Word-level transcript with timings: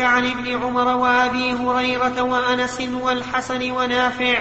عن 0.00 0.30
ابن 0.30 0.62
عمر 0.62 0.96
وأبي 0.96 1.52
هريرة 1.52 2.22
وأنس 2.22 2.80
والحسن 2.80 3.70
ونافع 3.70 4.38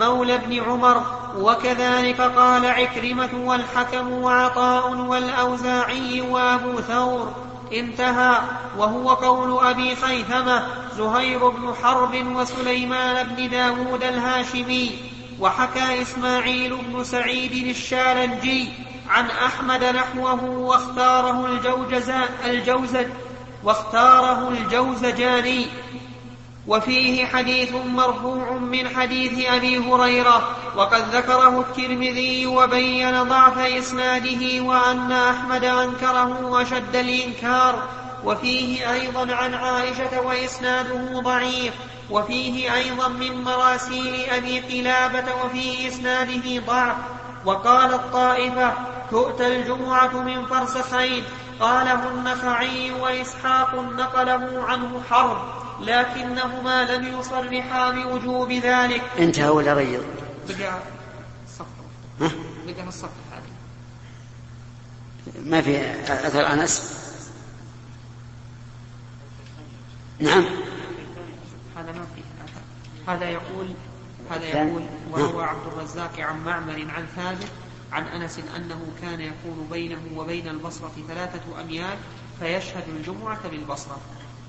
مولى 0.00 0.34
ابن 0.34 0.60
عمر 0.60 1.02
وكذلك 1.36 2.20
قال 2.20 2.66
عكرمة 2.66 3.30
والحكم 3.34 4.12
وعطاء 4.12 4.94
والأوزاعي 4.94 6.20
وأبو 6.20 6.80
ثور. 6.80 7.32
انتهى. 7.72 8.38
وهو 8.78 9.08
قول 9.08 9.66
أبي 9.66 9.96
خيثمة 9.96 10.62
زهير 10.96 11.48
بن 11.48 11.74
حرب 11.82 12.36
وسليمان 12.36 13.26
بن 13.26 13.48
داود 13.48 14.04
الهاشمي. 14.04 14.90
وحكى 15.40 16.02
إسماعيل 16.02 16.76
بن 16.76 17.04
سعيد 17.04 17.66
الشالنجي 17.66 18.68
عن 19.08 19.26
أحمد 19.26 19.84
نحوه 19.84 20.44
واختاره 20.44 21.60
الجوزج 22.44 23.06
واختاره 23.64 24.48
الجوزجاني. 24.48 25.66
وفيه 26.66 27.26
حديث 27.26 27.72
مرفوع 27.72 28.52
من 28.52 28.88
حديث 28.88 29.46
أبي 29.46 29.78
هريرة 29.78 30.56
وقد 30.76 31.14
ذكره 31.14 31.60
الترمذي 31.60 32.46
وبين 32.46 33.22
ضعف 33.22 33.58
إسناده 33.58 34.62
وأن 34.62 35.12
أحمد 35.12 35.64
أنكره 35.64 36.62
أشد 36.62 36.96
الإنكار. 36.96 37.82
وفيه 38.24 38.92
أيضا 38.92 39.34
عن 39.34 39.54
عائشة 39.54 40.20
وإسناده 40.20 41.20
ضعيف. 41.20 41.74
وفيه 42.10 42.74
أيضا 42.74 43.08
من 43.08 43.44
مراسيل 43.44 44.30
أبي 44.30 44.60
قلابة 44.60 45.24
وفي 45.44 45.88
إسناده 45.88 46.62
ضعف. 46.66 46.96
وقال 47.44 47.94
الطائفة 47.94 48.72
تؤتى 49.10 49.46
الجمعة 49.46 50.22
من 50.22 50.46
فرسخين 50.46 51.24
قاله 51.60 52.08
النخعي 52.08 52.90
وإسحاق 52.90 53.74
نقله 53.74 54.62
عنه 54.64 55.02
حرب 55.10 55.42
لكنهما 55.80 56.84
لم 56.96 57.18
يصرحا 57.20 57.90
بوجوب 57.90 58.52
ذلك. 58.52 59.02
انتهى 59.18 59.48
ولا 59.48 59.72
غير؟ 59.72 60.00
بقى 60.48 60.78
الصفحة. 61.46 62.34
بقى 62.66 62.88
الصفحة 62.88 63.10
ما 65.44 65.60
في 65.60 65.90
أثر 66.08 66.52
أنس؟ 66.52 67.00
نعم. 70.18 70.44
هذا 71.76 71.92
ما 71.92 72.06
في 72.16 72.22
هذا 73.08 73.30
يقول 73.30 73.66
هذا 74.30 74.44
يقول 74.44 74.82
وهو 75.10 75.40
عبد 75.40 75.66
الرزاق 75.66 76.12
عن 76.20 76.44
معمر 76.44 76.86
عن 76.96 77.06
ثابت 77.16 77.48
عن 77.92 78.06
أنس 78.06 78.40
أنه 78.56 78.92
كان 79.02 79.20
يكون 79.20 79.68
بينه 79.70 80.00
وبين 80.16 80.48
البصرة 80.48 80.92
ثلاثة 81.08 81.60
أميال 81.60 81.98
فيشهد 82.40 82.88
الجمعة 82.88 83.48
بالبصره 83.48 84.00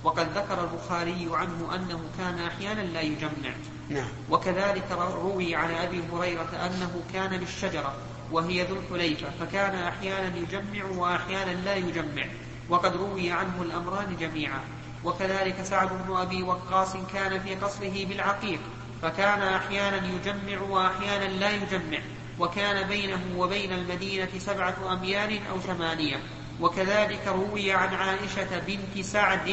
وقد 0.03 0.37
ذكر 0.37 0.63
البخاري 0.63 1.29
عنه 1.31 1.75
أنه 1.75 2.01
كان 2.17 2.39
أحيانا 2.39 2.81
لا 2.81 3.01
يجمع. 3.01 3.53
نعم. 3.89 4.07
وكذلك 4.29 4.91
روي 4.91 5.55
عن 5.55 5.71
أبي 5.71 6.01
هريرة 6.13 6.49
أنه 6.65 7.01
كان 7.13 7.37
بالشجرة 7.37 7.93
وهي 8.31 8.63
ذو 8.63 8.75
الحليفة 8.75 9.29
فكان 9.39 9.75
أحيانا 9.75 10.37
يجمع 10.37 10.85
وأحيانا 10.85 11.51
لا 11.51 11.75
يجمع. 11.75 12.25
وقد 12.69 12.95
روي 12.95 13.31
عنه 13.31 13.61
الأمران 13.61 14.17
جميعا. 14.19 14.61
وكذلك 15.03 15.63
سعد 15.63 15.89
بن 15.89 16.15
أبي 16.15 16.43
وقاص 16.43 16.93
كان 17.13 17.39
في 17.39 17.55
قصره 17.55 18.05
بالعقيق 18.05 18.59
فكان 19.01 19.41
أحيانا 19.41 20.07
يجمع 20.07 20.61
وأحيانا 20.61 21.25
لا 21.25 21.49
يجمع. 21.51 21.99
وكان 22.39 22.87
بينه 22.87 23.21
وبين 23.37 23.71
المدينة 23.73 24.29
سبعة 24.39 24.93
اميال 24.93 25.47
أو 25.47 25.59
ثمانية. 25.59 26.23
وكذلك 26.61 27.27
روي 27.27 27.71
عن 27.71 27.93
عائشة 27.93 28.59
بنت 28.59 29.05
سعد 29.05 29.49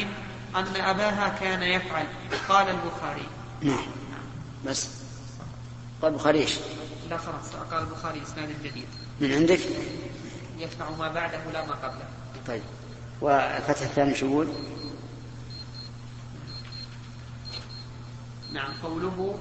أن 0.55 0.75
أباها 0.75 1.37
كان 1.39 1.63
يفعل. 1.63 2.05
قال 2.49 2.67
البخاري. 2.69 3.27
نعم. 3.61 3.85
بس. 4.65 4.89
قال 6.01 6.13
البخاري 6.13 6.39
إيش؟ 6.39 6.55
لا 7.09 7.17
خلاص 7.17 7.55
قال 7.71 7.83
البخاري 7.83 8.21
إسناد 8.23 8.63
جديد. 8.63 8.87
من 9.19 9.33
عندك؟ 9.33 9.59
يتبع 10.57 10.89
ما 10.89 11.07
بعده 11.07 11.51
لا 11.53 11.65
ما 11.65 11.73
قبله. 11.73 12.05
طيب. 12.47 12.63
والفتح 13.21 13.81
الثاني 13.81 14.15
شو 14.15 14.25
يقول؟ 14.25 14.47
نعم. 18.53 18.73
قوله 18.83 19.39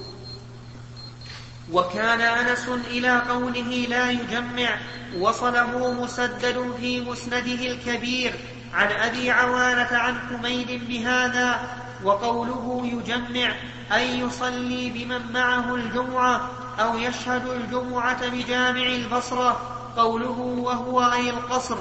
وكان 1.72 2.20
أنس 2.20 2.68
إلى 2.68 3.18
قوله 3.18 3.86
لا 3.88 4.10
يجمع 4.10 4.78
وصله 5.18 5.92
مسدد 5.92 6.72
في 6.80 7.00
مسنده 7.00 7.66
الكبير 7.72 8.34
عن 8.74 8.92
أبي 8.92 9.30
عوانة 9.30 9.88
عن 9.90 10.18
حميد 10.18 10.88
بهذا 10.88 11.60
وقوله 12.04 12.82
يجمع 12.84 13.52
أي 13.92 14.18
يصلي 14.18 14.90
بمن 14.90 15.32
معه 15.32 15.74
الجمعة 15.74 16.50
أو 16.80 16.98
يشهد 16.98 17.46
الجمعة 17.46 18.28
بجامع 18.28 18.86
البصرة 18.86 19.60
قوله 19.96 20.40
وهو 20.58 21.12
أي 21.12 21.30
القصر. 21.30 21.78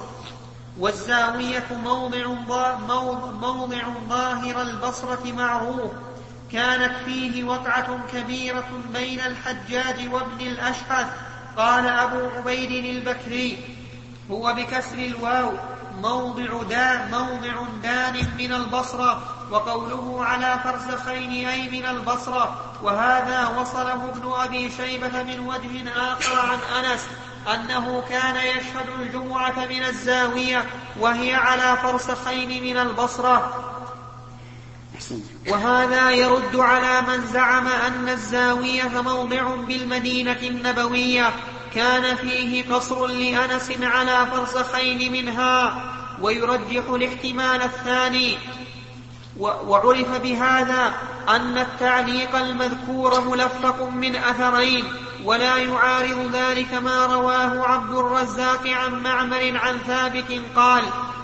والزاوية 0.79 1.65
موضع, 1.83 2.27
موضع 3.41 3.81
ظاهر 4.09 4.61
البصرة 4.61 5.31
معروف. 5.31 5.91
كانت 6.51 6.93
فيه 7.05 7.43
وقعة 7.43 7.99
كبيرة 8.13 8.69
بين 8.93 9.19
الحجاج 9.19 10.13
وابن 10.13 10.41
الأشحث 10.41 11.05
قال 11.57 11.87
أبو 11.87 12.29
عبيد 12.37 12.85
البكري 12.85 13.57
هو 14.31 14.53
بكسر 14.53 14.97
الواو 14.97 15.51
موضع 16.01 16.63
دا 16.63 17.05
موضع 17.05 17.63
دان 17.83 18.13
من 18.37 18.53
البصرة 18.53 19.21
وقوله 19.51 20.25
على 20.25 20.59
فرسخين 20.63 21.47
أي 21.47 21.69
من 21.69 21.85
البصرة. 21.85 22.61
وهذا 22.83 23.47
وصله 23.47 24.09
ابن 24.09 24.31
أبي 24.31 24.71
شيبة 24.71 25.23
من 25.23 25.39
وجه 25.39 25.89
آخر 25.97 26.39
عن 26.39 26.59
أنس 26.83 27.07
أنه 27.53 28.03
كان 28.09 28.35
يشهد 28.35 28.89
الجمعة 28.99 29.65
من 29.65 29.83
الزاوية 29.83 30.65
وهي 30.99 31.35
على 31.35 31.77
فرسخين 31.77 32.63
من 32.63 32.77
البصرة. 32.77 33.63
وهذا 35.49 36.11
يرد 36.11 36.55
على 36.55 37.01
من 37.01 37.27
زعم 37.27 37.67
أن 37.67 38.09
الزاوية 38.09 39.01
موضع 39.01 39.55
بالمدينة 39.55 40.39
النبوية. 40.43 41.33
كان 41.75 42.15
فيه 42.15 42.73
قصر 42.73 43.05
لأنس 43.05 43.71
على 43.81 44.27
فرسخين 44.31 45.11
منها 45.11 45.83
ويرجح 46.21 46.89
الاحتمال 46.89 47.61
الثاني. 47.61 48.37
وعرف 49.39 50.21
بهذا 50.21 50.93
أن 51.29 51.57
التعليق 51.57 52.35
المذكور 52.35 53.21
ملفق 53.21 53.83
من 53.83 54.15
أثرين 54.15 54.85
ولا 55.23 55.57
يعارض 55.57 56.29
ذلك 56.33 56.73
ما 56.73 57.05
رواه 57.05 57.67
عبد 57.67 57.97
الرزاق 57.97 58.67
عن 58.67 59.03
معمر 59.03 59.57
عن 59.57 59.77
ثابت 59.77 60.41
قال 60.55 60.83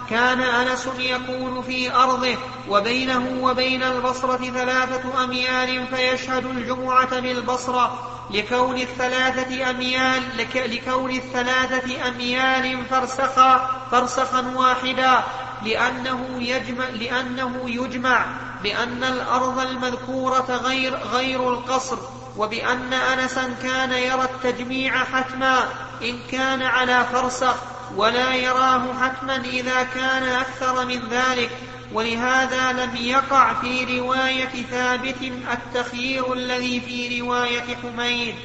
كان 0.09 0.41
أنس 0.41 0.87
يكون 0.99 1.61
في 1.61 1.95
أرضه 1.95 2.37
وبينه 2.69 3.39
وبين 3.41 3.83
البصرة 3.83 4.51
ثلاثة 4.51 5.23
أميال 5.23 5.87
فيشهد 5.87 6.45
الجمعة 6.45 7.19
بالبصرة 7.19 8.09
لكون 8.31 8.77
الثلاثة 8.77 9.69
أميال 9.69 10.23
لكون 10.55 11.11
الثلاثة 11.11 12.07
أميال 12.07 12.85
فرسخا 12.85 13.81
فرسخا 13.91 14.53
واحدا 14.55 15.23
لأنه 15.65 16.27
يجمع 16.39 16.85
لأنه 16.89 17.61
يجمع 17.65 18.25
بأن 18.63 19.03
الأرض 19.03 19.59
المذكورة 19.59 20.61
غير 20.63 20.97
غير 20.97 21.49
القصر 21.49 21.97
وبأن 22.37 22.93
أنسا 22.93 23.55
كان 23.63 23.91
يرى 23.91 24.23
التجميع 24.23 25.03
حتما 25.03 25.67
إن 26.01 26.19
كان 26.31 26.61
على 26.61 27.05
فرسخ. 27.13 27.55
ولا 27.97 28.35
يراه 28.35 28.93
حتما 29.01 29.35
إذا 29.35 29.83
كان 29.83 30.23
أكثر 30.23 30.85
من 30.85 30.99
ذلك. 31.11 31.49
ولهذا 31.93 32.71
لم 32.71 32.95
يقع 32.95 33.53
في 33.53 33.99
رواية 33.99 34.63
ثابت 34.71 35.15
التخيير 35.53 36.33
الذي 36.33 36.81
في 36.81 37.21
رواية 37.21 37.75
حميد. 37.83 38.35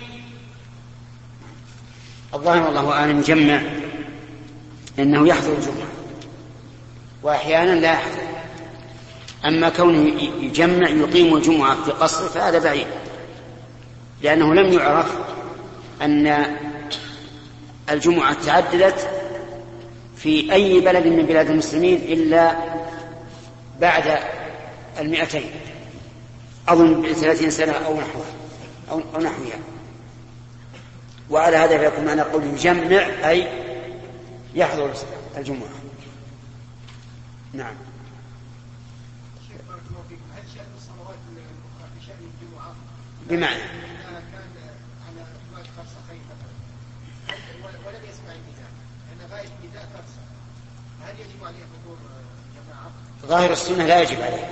الظاهر 2.34 2.62
والله 2.67 2.93
أعلم 2.93 3.20
جمع 3.20 3.61
أنه 4.99 5.28
يحضر 5.28 5.52
الجمعة 5.52 5.88
وأحيانا 7.22 7.81
لا 7.81 7.93
يحضر. 7.93 8.28
أما 9.44 9.69
كونه 9.69 10.22
يجمع 10.40 10.88
يقيم 10.88 11.37
الجمعة 11.37 11.84
في 11.84 11.90
قصر 11.90 12.28
فهذا 12.28 12.58
بعيد 12.58 12.87
لأنه 14.22 14.55
لم 14.55 14.72
يعرف 14.72 15.12
أن 16.02 16.56
الجمعة 17.90 18.37
تعددت 18.46 19.18
في 20.19 20.53
أي 20.53 20.81
بلد 20.81 21.06
من 21.06 21.26
بلاد 21.26 21.50
المسلمين 21.50 21.97
إلا 21.97 22.56
بعد 23.81 24.19
المئتين 24.99 25.50
أظن 26.69 27.03
بثلاثين 27.03 27.50
سنة 27.50 27.73
أو 27.73 28.00
نحوها 28.00 28.32
أو, 28.91 29.03
أو 29.15 29.20
نحوها. 29.20 29.59
وعلى 31.31 31.56
هذا 31.56 31.79
فيكون 31.79 32.05
معنى 32.05 32.23
قول 32.23 32.44
يجمع 32.44 33.29
أي 33.29 33.49
يحضر 34.55 34.93
الجمعة. 35.37 35.69
نعم. 37.53 37.75
بمعنى 43.29 43.61
كان 43.61 44.49
على 45.06 45.26
بعد 45.53 45.65
فرسخين 45.76 46.20
مثلا 46.31 46.59
ولم 47.87 48.05
يسمع 48.11 48.32
النداء 48.32 48.70
لأن 49.09 49.31
غاية 49.31 49.49
النداء 49.62 49.88
فرسخ 49.94 50.19
هل 50.97 50.97
يجب 50.97 50.97
عليه 50.97 50.97
حضور 50.97 50.97
جماعة؟ 50.97 50.97
ظاهر 53.26 53.52
السنة 53.52 53.87
لا 53.87 54.00
يجب 54.00 54.22
عليه. 54.22 54.50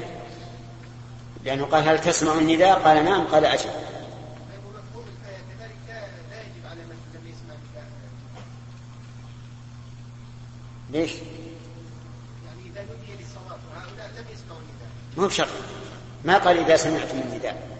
لأنه 1.45 1.65
قال 1.65 1.89
هل 1.89 2.01
تسمع 2.01 2.33
النداء؟ 2.33 2.79
قال 2.79 3.05
نعم 3.05 3.25
قال 3.25 3.45
أجل 3.45 3.71
ليش؟ 10.91 11.13
يعني 11.13 12.61
إذا 12.67 12.81
نودي 12.81 13.23
للصلاة 13.23 13.59
وهؤلاء 13.71 14.11
لم 14.19 14.25
يسمعوا 14.33 14.61
النداء. 14.61 14.89
ما 15.17 15.23
هو 15.23 15.29
بشرط. 15.29 15.49
ما 16.25 16.39
قال 16.39 16.59
إذا 16.59 16.77
سمعتم 16.77 17.19
النداء. 17.19 17.79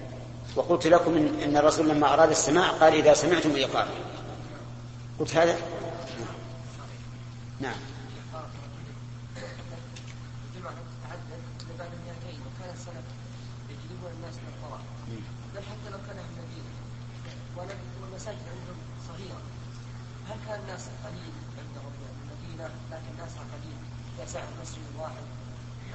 وقلت 0.57 0.87
لكم 0.87 1.17
إن, 1.17 1.57
الرسول 1.57 1.89
لما 1.89 2.15
أراد 2.15 2.31
السماع 2.31 2.69
قال 2.69 2.95
إذا 2.95 3.15
سمعتم 3.15 3.51
الإقامة 3.51 3.91
قلت 5.19 5.37
هذا؟ 5.37 5.59
نعم. 7.61 7.75
حتى 15.67 15.91
لو 15.91 15.99
كان 16.09 16.19
أهل 16.19 16.27
المدينة 16.39 16.71
والمساجد 18.03 18.39
عندهم 18.39 18.79
صغيره 19.09 19.41
هل 20.29 20.37
كان 20.49 20.61
قليل 21.05 21.33
عندهم 21.59 21.93
المدينة 22.23 22.71
لكن 22.91 23.13
قليل 23.53 23.77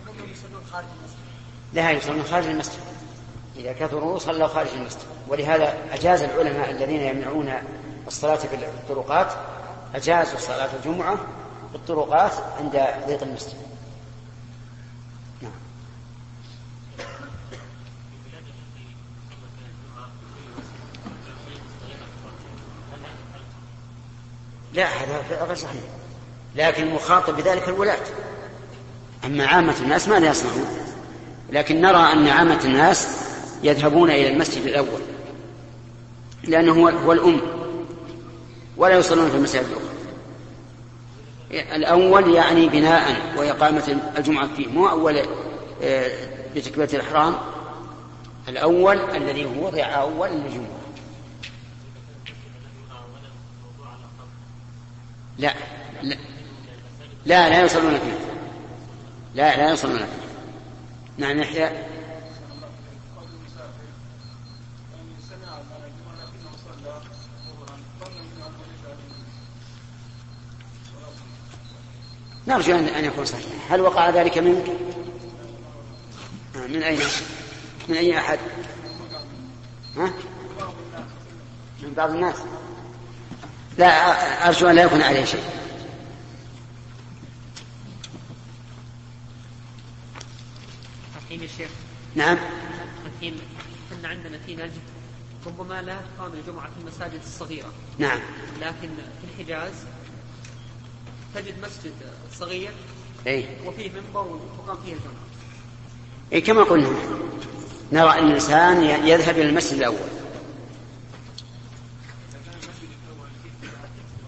انهم 0.09 0.31
يصلون 0.31 0.63
خارج 0.71 0.85
المسجد؟ 0.99 1.17
لا 1.73 1.91
يصلون 1.91 2.23
خارج 2.23 2.45
المسجد 2.45 2.79
إذا 3.55 3.73
كثروا 3.73 4.19
صلوا 4.19 4.47
خارج 4.47 4.69
المسجد 4.69 5.01
ولهذا 5.27 5.93
أجاز 5.93 6.21
العلماء 6.21 6.71
الذين 6.71 7.01
يمنعون 7.01 7.53
الصلاة 8.07 8.35
في 8.35 8.55
الطرقات 8.55 9.27
أجازوا 9.95 10.39
صلاة 10.39 10.69
الجمعة 10.75 11.15
في 11.69 11.75
الطرقات 11.75 12.31
عند 12.59 12.71
ضيق 13.07 13.23
المسجد 13.23 13.70
لا 24.73 24.85
هذا 24.85 25.45
غير 25.45 25.55
صحيح. 25.55 25.81
لكن 26.55 26.83
المخاطب 26.83 27.37
بذلك 27.37 27.69
الولاة. 27.69 27.99
أما 29.25 29.45
عامة 29.45 29.75
الناس 29.81 30.07
ماذا 30.07 30.29
يصنعون. 30.29 30.65
لكن 31.51 31.81
نرى 31.81 32.13
أن 32.13 32.27
عامة 32.27 32.59
الناس 32.65 33.07
يذهبون 33.63 34.11
إلى 34.11 34.27
المسجد 34.27 34.65
الأول. 34.65 35.01
لأنه 36.43 36.73
هو, 36.73 37.11
الأم. 37.11 37.41
ولا 38.77 38.97
يصلون 38.97 39.29
في 39.29 39.35
المساجد 39.35 39.65
الأخرى. 39.65 39.91
الأول 41.75 42.35
يعني 42.35 42.69
بناء 42.69 43.21
وإقامة 43.37 43.97
الجمعة 44.17 44.49
فيه. 44.55 44.67
مو 44.67 44.89
أول 44.89 45.21
آه، 45.83 46.11
بتكبيرة 46.55 46.89
الإحرام. 46.93 47.35
الأول 48.47 48.99
الذي 49.15 49.45
هو 49.45 49.67
وضع 49.67 49.83
أول 49.83 50.29
للجمعة 50.29 50.80
لا. 55.37 55.53
لا 56.03 56.15
لا, 57.25 57.49
لا 57.49 57.61
يصلون 57.61 57.99
فيه. 57.99 58.19
لا 59.35 59.57
لا 59.57 59.71
يصلون 59.71 59.97
فيه. 59.97 60.21
نعم 61.17 61.39
يحيى. 61.39 61.69
نرجو 72.47 72.75
أن 72.75 73.05
يكون 73.05 73.25
صحيح. 73.25 73.45
هل 73.69 73.81
وقع 73.81 74.09
ذلك 74.09 74.37
منك؟ 74.37 74.71
من 76.55 76.83
أين؟ 76.83 76.99
من 77.89 77.95
أي 77.95 78.17
أحد؟ 78.17 78.39
ها؟ 79.97 80.13
من 81.83 81.93
بعض 81.93 82.09
الناس. 82.09 82.35
لا 83.81 84.47
أرجو 84.47 84.67
أن 84.69 84.75
لا 84.75 84.83
يكون 84.83 85.01
عليه 85.01 85.25
شيء. 85.25 85.43
تقييم 91.25 91.41
الشيخ 91.43 91.69
نعم. 92.15 92.37
تقييم 93.17 93.41
أن 93.91 94.05
عندنا 94.05 94.37
في 94.45 94.55
نجد 94.55 94.81
ربما 95.45 95.81
لا 95.81 95.97
تقام 96.17 96.31
الجمعة 96.33 96.65
في 96.65 96.81
المساجد 96.81 97.19
الصغيرة. 97.25 97.73
نعم. 97.97 98.19
لكن 98.61 98.89
في 99.21 99.41
الحجاز 99.41 99.73
تجد 101.35 101.53
مسجد 101.61 101.93
صغير. 102.33 102.71
أي 103.27 103.45
وفيه 103.65 103.91
منبر 103.91 104.27
وتقام 104.27 104.77
فيه 104.85 104.93
الجمعة. 104.93 105.25
أي 106.33 106.41
كما 106.41 106.63
قلنا 106.63 106.89
نرى 107.91 108.19
أن 108.19 108.27
الإنسان 108.27 108.83
يذهب 108.83 109.35
إلى 109.35 109.49
المسجد 109.49 109.77
الأول. 109.77 110.20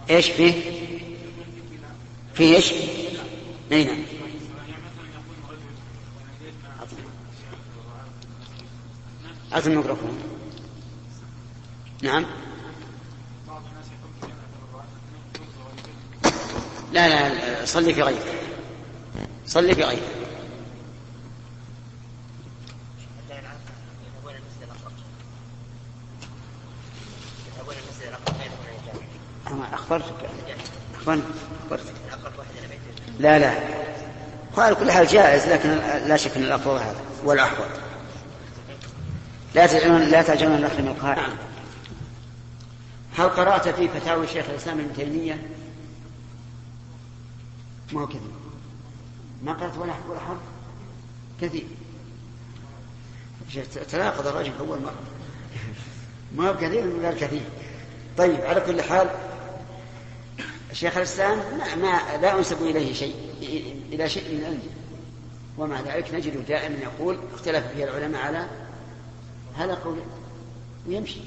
إيش 0.10 0.30
فيه؟ 0.30 0.54
فيه 2.34 2.56
إيش؟ 2.56 2.74
اي 3.72 3.84
نعم 3.84 4.04
أعطي 9.54 9.68
الميكروفون 9.68 10.18
نعم 12.02 12.26
لا 16.94 17.10
لا 17.10 17.66
صلي 17.66 17.94
في 17.94 18.02
غيره 18.02 18.24
صلي 19.46 19.76
في 19.76 19.84
غيره 19.84 20.23
أخبرتك. 29.74 30.14
أخبرني. 30.96 31.22
أخبرتك. 31.66 31.94
لا 33.20 33.40
لا. 33.40 33.54
على 34.58 34.76
كل 34.76 34.92
حال 34.92 35.08
جائز 35.08 35.48
لكن 35.48 35.70
لا 36.08 36.18
شك 36.18 36.38
أن 36.38 36.44
الأفضل 36.44 36.78
هذا 36.78 37.02
والأحوط. 37.24 37.68
لا 39.56 39.68
تجعلون 39.68 40.02
لا 40.02 40.22
تجعلون 40.22 40.56
النخل 40.56 40.82
من 40.82 40.88
القاع 40.88 41.28
هل 43.18 43.30
قرأت 43.30 43.70
في 43.70 43.88
فتاوى 43.88 44.28
شيخ 44.28 44.46
الإسلام 44.50 44.80
ابن 44.80 44.94
تيمية؟ 44.96 45.48
ما 47.94 48.02
هو 48.02 48.08
كثير. 48.08 48.22
ما 49.44 49.54
قرأت 49.54 49.78
ولا 49.78 49.94
ولا 50.10 50.20
حرف. 50.20 50.38
كثير. 51.42 51.66
تناقض 53.92 54.28
الرجل 54.28 54.52
أول 54.60 54.82
مرة. 54.82 54.94
ما 56.36 56.50
هو 56.50 56.58
كثير 56.58 57.00
غير 57.02 57.14
كثير. 57.14 57.44
طيب 58.18 58.42
على 58.42 58.62
كل 58.62 58.82
حال 58.82 59.10
شيخ 60.74 60.98
الإسلام 60.98 61.38
ما, 61.38 61.76
ما 61.76 62.18
لا 62.22 62.38
أنسب 62.38 62.62
إليه 62.62 62.94
شيء 62.94 63.16
إلى 63.92 64.10
شيء 64.10 64.24
من 64.24 64.44
علمه 64.46 64.74
ومع 65.58 65.82
ذلك 65.82 66.14
نجده 66.14 66.40
دائما 66.40 66.76
يقول 66.78 67.20
اختلف 67.34 67.68
فيه 67.68 67.84
العلماء 67.84 68.22
على 68.22 68.48
هذا 69.56 69.74
قول 69.74 70.00
ويمشي 70.88 71.20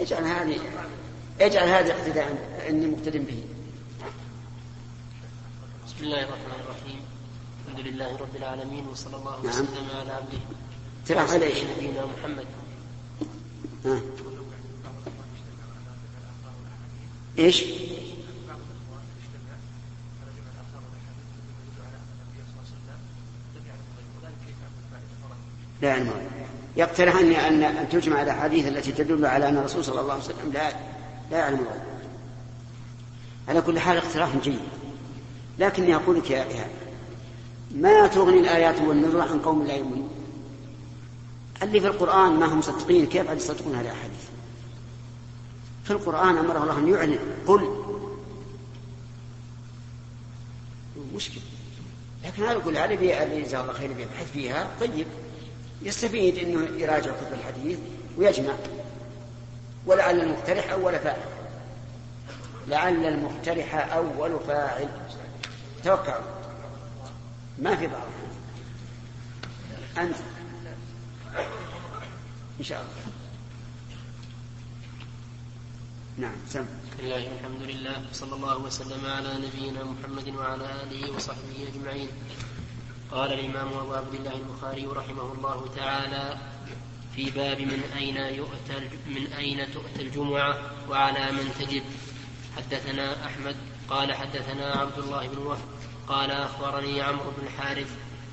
اجعل 0.00 0.24
هذه 0.24 0.60
اجعل 1.40 1.68
هذا 1.68 1.92
اقتداء 1.92 2.58
إني 2.68 2.86
مقتد 2.86 3.16
به 3.16 3.44
بسم 5.86 6.04
الله 6.04 6.22
الرحمن 6.22 6.60
الرحيم 6.64 7.00
الحمد 7.68 7.86
لله 7.86 8.16
رب 8.16 8.36
العالمين 8.36 8.86
وصلى 8.88 9.16
الله 9.16 9.36
نعم. 9.42 9.48
وسلم 9.48 9.86
على 10.00 10.12
عبده 10.12 10.38
ترى 11.06 11.18
على 11.18 11.46
إيش؟ 11.46 11.58
نبينا 11.78 12.06
محمد 12.06 12.46
ها. 13.84 14.00
إيش؟ 17.38 17.64
لا 25.82 25.88
يعني 25.88 26.10
يقترح 26.76 27.16
ان 27.16 27.32
ان 27.62 27.88
تجمع 27.88 28.22
الأحاديث 28.22 28.68
التي 28.68 28.92
تدل 28.92 29.26
على 29.26 29.48
أن 29.48 29.56
الرسول 29.56 29.84
صلى 29.84 30.00
الله 30.00 30.12
عليه 30.12 30.22
وسلم 30.22 30.52
لا 30.52 30.72
لا 31.30 31.38
يعلم 31.38 31.58
الغيب. 31.58 31.82
على 33.48 33.60
كل 33.60 33.78
حال 33.78 33.96
اقتراح 33.96 34.36
جيد. 34.36 34.60
لكني 35.58 35.94
أقول 35.94 36.18
لك 36.18 36.30
يا 36.30 36.44
إيهاب 36.44 36.70
ما 37.74 38.06
تغني 38.06 38.40
الآيات 38.40 38.80
والنذر 38.80 39.20
عن 39.20 39.38
قوم 39.38 39.66
لا 39.66 39.76
يؤمنون. 39.76 40.10
اللي 41.62 41.80
في 41.80 41.86
القرآن 41.86 42.32
ما 42.32 42.46
هم 42.46 42.58
مصدقين 42.58 43.06
كيف 43.06 43.28
عاد 43.28 43.36
يصدقون 43.36 43.74
هذه 43.74 43.80
الأحاديث؟ 43.80 44.31
في 45.84 45.90
القرآن 45.90 46.38
أمره 46.38 46.62
الله 46.62 46.78
أن 46.78 46.88
يعلن. 46.88 47.18
قل. 47.46 47.82
مشكلة. 51.14 51.42
لكن 52.24 52.42
هذا 52.42 52.52
يقول 52.52 52.76
هذا 52.76 52.94
اللي 53.22 53.42
جزاه 53.42 53.60
الله 53.60 53.72
خير 53.72 53.90
يبحث 53.90 54.32
فيها 54.32 54.68
طيب. 54.80 55.06
يستفيد 55.82 56.38
إنه 56.38 56.82
يراجع 56.82 57.10
كتب 57.10 57.32
الحديث 57.32 57.78
ويجمع. 58.16 58.52
ولعل 59.86 60.20
المقترح 60.20 60.70
أول 60.70 60.98
فاعل. 60.98 61.22
لعل 62.68 63.06
المقترح 63.06 63.74
أول 63.94 64.40
فاعل. 64.46 64.88
توقعوا. 65.84 66.24
ما 67.58 67.76
في 67.76 67.86
بعض. 67.86 68.06
أنت. 69.98 70.16
إن 72.60 72.64
شاء 72.64 72.80
الله. 72.80 73.21
نعم 76.18 76.36
سم. 76.46 76.66
بسم 76.92 77.00
الله 77.00 77.24
والحمد 77.24 77.62
لله 77.62 78.02
صلى 78.12 78.34
الله 78.36 78.58
وسلم 78.58 79.00
على 79.06 79.32
نبينا 79.48 79.84
محمد 79.84 80.28
وعلى 80.28 80.66
آله 80.82 81.12
وصحبه 81.16 81.58
أجمعين. 81.72 82.08
قال 83.10 83.32
الإمام 83.32 83.68
أبو 83.72 83.92
عبد 83.94 84.14
الله 84.14 84.34
البخاري 84.36 84.86
رحمه 84.86 85.32
الله 85.32 85.58
تعالى 85.76 86.38
في 87.16 87.30
باب 87.30 87.60
من 87.60 87.80
أين 87.96 88.16
يؤتى 88.16 88.76
من 89.08 89.32
أين 89.32 89.72
تؤتى 89.72 90.02
الجمعة 90.02 90.52
وعلى 90.90 91.32
من 91.32 91.48
تجب. 91.58 91.82
حدثنا 92.56 93.26
أحمد 93.26 93.56
قال 93.88 94.12
حدثنا 94.12 94.66
عبد 94.72 94.98
الله 94.98 95.28
بن 95.28 95.38
وهب 95.38 95.68
قال 96.08 96.30
أخبرني 96.30 97.00
عمرو 97.00 97.30
بن 97.40 97.46
الحارث 97.46 97.90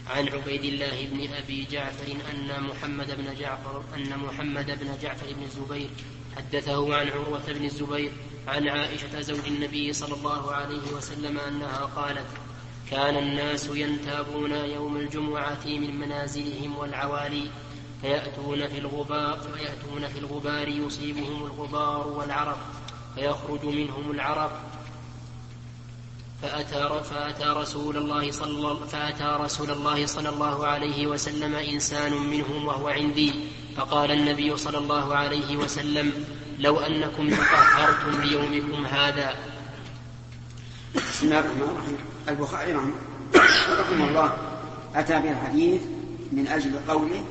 عن 0.07 0.27
عبيد 0.27 0.63
الله 0.63 1.05
بن 1.05 1.33
أبي 1.33 1.65
جعفر 1.71 2.07
أن 2.31 2.63
محمد 2.63 3.09
بن 3.17 3.35
جعفر 3.39 3.83
أن 3.95 4.19
محمد 4.19 4.79
بن 4.79 4.97
جعفر 5.01 5.33
بن 5.33 5.43
الزبير 5.43 5.89
حدثه 6.37 6.95
عن 6.95 7.09
عروة 7.09 7.45
بن 7.47 7.65
الزبير 7.65 8.11
عن 8.47 8.67
عائشة 8.67 9.21
زوج 9.21 9.47
النبي 9.47 9.93
صلى 9.93 10.15
الله 10.15 10.51
عليه 10.51 10.91
وسلم 10.97 11.39
أنها 11.39 11.85
قالت 11.95 12.27
كان 12.91 13.17
الناس 13.17 13.69
ينتابون 13.73 14.51
يوم 14.51 14.97
الجمعة 14.97 15.65
من 15.65 15.99
منازلهم 15.99 16.77
والعوالي 16.77 17.51
فيأتون 18.01 18.67
في 18.67 18.77
الغبار 18.77 19.39
فيأتون 19.39 20.07
في 20.07 20.19
الغبار 20.19 20.67
يصيبهم 20.67 21.45
الغبار 21.45 22.07
والعرق 22.07 22.59
فيخرج 23.15 23.65
منهم 23.65 24.11
العرق. 24.11 24.61
فأتى 26.41 27.03
فأتى 27.03 27.43
رسول 27.43 27.97
الله 27.97 28.31
صلى 28.31 28.87
فأتى 28.87 29.37
رسول 29.43 29.71
الله 29.71 30.05
صلى 30.05 30.29
الله 30.29 30.67
عليه 30.67 31.07
وسلم 31.07 31.55
إنسان 31.55 32.13
منهم 32.13 32.65
وهو 32.65 32.87
عندي. 32.87 33.33
فقال 33.77 34.11
النبي 34.11 34.57
صلى 34.57 34.77
الله 34.77 35.15
عليه 35.15 35.57
وسلم 35.57 36.13
لو 36.59 36.79
أنكم 36.79 37.29
تطهرتم 37.29 38.21
ليومكم 38.21 38.85
هذا. 38.85 39.35
بسم 40.95 41.25
الله 41.25 41.39
الرحمن 41.39 41.61
الرحيم. 41.61 41.97
البخاري 42.29 42.73
رحمه 43.79 44.07
الله 44.09 44.37
أتى 44.95 45.19
بالحديث 45.19 45.81
من 46.31 46.47
أجل 46.47 46.79
قوله 46.87 47.23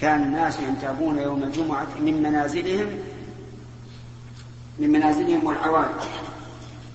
كان 0.00 0.22
الناس 0.22 0.60
ينتابون 0.60 1.18
يوم 1.18 1.42
الجمعة 1.42 1.88
من 2.00 2.22
منازلهم 2.22 2.98
من 4.78 4.90
منازلهم 4.90 5.44
والعوالم. 5.44 5.96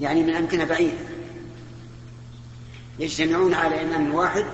يعني 0.02 0.24
من 0.24 0.36
أمكنة 0.36 0.64
بعيدة. 0.64 0.98
يجتمعون 3.00 3.54
على 3.54 3.82
إمام 3.82 4.16
واحد 4.16 4.46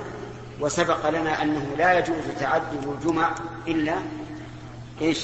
وسبق 0.62 1.10
لنا 1.10 1.44
أنه 1.44 1.76
لا 1.78 2.00
يجوز 2.00 2.24
تعدد 2.40 2.96
الجمع 2.98 3.36
إلا 3.68 3.96
إيش؟ 5.02 5.20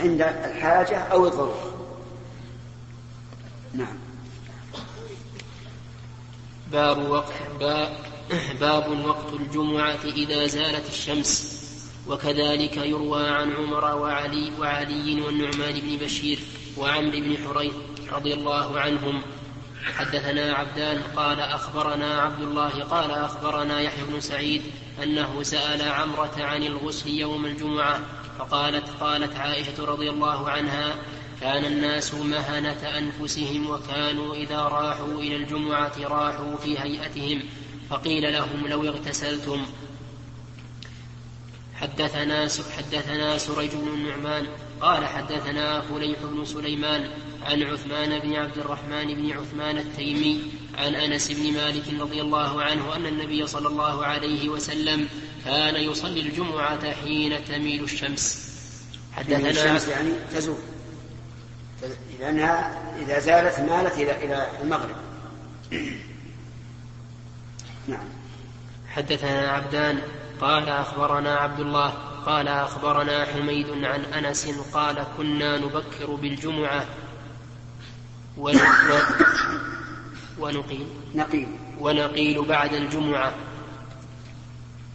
عند 0.00 0.22
الحاجة 0.22 0.98
أو 0.98 1.26
الضرورة 1.26 1.72
نعم. 3.74 3.98
باب 6.72 7.10
وقت 7.10 7.32
باب 8.60 9.04
وقت 9.04 9.32
الجمعة 9.32 10.04
إذا 10.04 10.46
زالت 10.46 10.88
الشمس 10.88 11.56
وكذلك 12.08 12.76
يروى 12.76 13.28
عن 13.28 13.52
عمر 13.52 13.84
وعلي 13.84 14.52
وعلي 14.60 15.20
والنعمان 15.20 15.80
بن 15.80 15.96
بشير 15.96 16.38
وعمرو 16.76 17.20
بن 17.20 17.36
حريث 17.36 17.72
رضي 18.12 18.34
الله 18.34 18.80
عنهم. 18.80 19.22
حدثنا 19.94 20.54
عبدان 20.54 21.02
قال 21.16 21.40
أخبرنا 21.40 22.20
عبد 22.20 22.42
الله 22.42 22.84
قال 22.84 23.10
أخبرنا 23.10 23.80
يحيى 23.80 24.04
بن 24.04 24.20
سعيد 24.20 24.62
أنه 25.02 25.42
سأل 25.42 25.88
عمرة 25.88 26.34
عن 26.38 26.62
الغسل 26.62 27.08
يوم 27.08 27.46
الجمعة 27.46 28.00
فقالت 28.38 28.90
قالت 29.00 29.36
عائشة 29.36 29.84
رضي 29.84 30.10
الله 30.10 30.50
عنها 30.50 30.94
كان 31.40 31.64
الناس 31.64 32.14
مهنة 32.14 32.98
أنفسهم 32.98 33.70
وكانوا 33.70 34.34
إذا 34.34 34.58
راحوا 34.58 35.20
إلى 35.20 35.36
الجمعة 35.36 35.92
راحوا 35.98 36.56
في 36.56 36.78
هيئتهم 36.78 37.42
فقيل 37.90 38.32
لهم 38.32 38.66
لو 38.66 38.84
اغتسلتم. 38.84 39.66
حدثنا 41.74 42.48
حدثنا 42.76 43.38
سريج 43.38 43.70
بن 43.74 43.88
النعمان 43.88 44.46
قال 44.80 45.06
حدثنا 45.06 45.80
فليح 45.80 46.18
بن 46.22 46.44
سليمان 46.44 47.10
عن 47.42 47.62
عثمان 47.62 48.18
بن 48.18 48.34
عبد 48.34 48.58
الرحمن 48.58 49.14
بن 49.14 49.32
عثمان 49.32 49.78
التيمي 49.78 50.40
عن 50.74 50.94
أنس 50.94 51.32
بن 51.32 51.52
مالك 51.52 52.00
رضي 52.00 52.20
الله 52.20 52.62
عنه 52.62 52.96
أن 52.96 53.06
النبي 53.06 53.46
صلى 53.46 53.68
الله 53.68 54.06
عليه 54.06 54.48
وسلم 54.48 55.08
كان 55.46 55.76
يصلي 55.76 56.20
الجمعة 56.20 56.92
حين 56.94 57.44
تميل 57.44 57.84
الشمس. 57.84 58.52
حدثنا 59.12 59.50
الشمس 59.50 59.88
يعني 59.88 60.10
تزول. 60.34 60.58
لأنها 62.20 62.82
إذا 63.02 63.18
زالت 63.18 63.60
مالت 63.60 63.94
إلى 63.94 64.24
إلى 64.24 64.48
المغرب. 64.62 64.96
نعم. 67.88 68.08
حدثنا 68.88 69.50
عبدان 69.50 69.98
قال 70.40 70.68
أخبرنا 70.68 71.36
عبد 71.36 71.60
الله 71.60 71.88
قال 72.26 72.48
أخبرنا 72.48 73.24
حميد 73.24 73.84
عن 73.84 74.04
أنس 74.04 74.48
قال 74.72 75.04
كنا 75.16 75.58
نبكر 75.58 76.14
بالجمعة. 76.14 76.86
ونقيل 80.38 80.86
نقيل 81.14 81.48
ونقيل 81.80 82.44
بعد 82.44 82.74
الجمعة. 82.74 83.34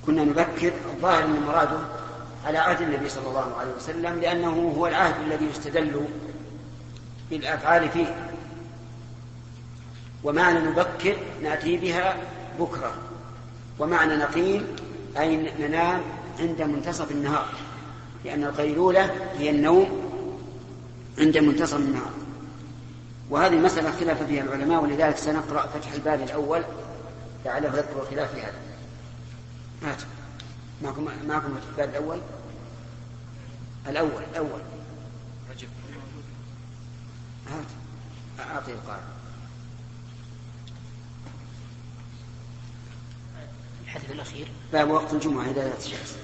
كنا 0.06 0.24
نبكر 0.24 0.74
الظاهر 0.96 1.26
أن 1.26 1.42
مراده 1.48 1.80
على 2.46 2.58
عهد 2.58 2.82
النبي 2.82 3.10
صلى 3.10 3.28
الله 3.28 3.56
عليه 3.60 3.72
وسلم 3.72 4.20
لأنه 4.20 4.74
هو 4.78 4.88
العهد 4.88 5.16
الذي 5.26 5.46
يستدل 5.46 6.06
بالأفعال 7.30 7.90
فيه. 7.90 8.30
ومعنى 10.24 10.60
نبكر 10.60 11.18
نأتي 11.44 11.78
بها 11.78 12.18
بكرة 12.60 12.94
ومعنى 13.80 14.16
نقيل 14.16 14.66
أي 15.20 15.52
ننام 15.60 16.02
عند 16.40 16.62
منتصف 16.62 17.12
النهار 17.12 17.48
لأن 18.26 18.44
القيلولة 18.44 19.12
هي 19.38 19.50
النوم 19.50 20.02
عند 21.20 21.38
منتصف 21.38 21.78
النهار. 21.78 22.12
وهذه 23.30 23.56
مسألة 23.56 23.92
خلاف 23.92 24.24
فيها 24.24 24.44
العلماء 24.44 24.84
ولذلك 24.84 25.18
سنقرأ 25.18 25.68
فتح 25.68 25.92
الباب 25.94 26.22
الأول 26.22 26.64
لعله 27.46 27.68
يذكر 27.68 28.02
الخلاف 28.02 28.34
في 28.34 28.42
هذا. 28.42 28.71
هات 29.84 30.02
معكم 30.82 31.10
معكم 31.28 31.58
الباب 31.72 31.90
الأول؟ 31.90 32.22
الأول 33.88 34.24
الأول. 34.32 34.62
هات. 37.48 37.66
أعطي 38.40 38.72
القارئ. 38.72 39.02
الحديث 43.84 44.12
الأخير؟ 44.12 44.48
باب 44.74 44.90
وقت 44.90 45.14
الجمعة 45.14 45.50
إذا 45.50 45.78
الشمس 45.78 46.18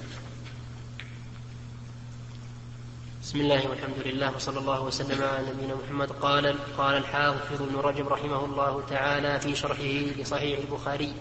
بسم 3.22 3.40
الله 3.40 3.68
والحمد 3.68 3.98
لله 3.98 4.36
وصلى 4.36 4.58
الله 4.58 4.80
وسلم 4.80 5.22
على 5.22 5.50
نبينا 5.50 5.74
محمد. 5.74 6.12
قال 6.12 6.58
قال 6.76 6.96
الحافظ 6.96 7.62
ابن 7.62 7.76
رجب 7.76 8.08
رحمه 8.08 8.44
الله 8.44 8.82
تعالى 8.90 9.40
في 9.40 9.56
شرحه 9.56 9.82
لصحيح 10.22 10.58
البخاري. 10.58 11.14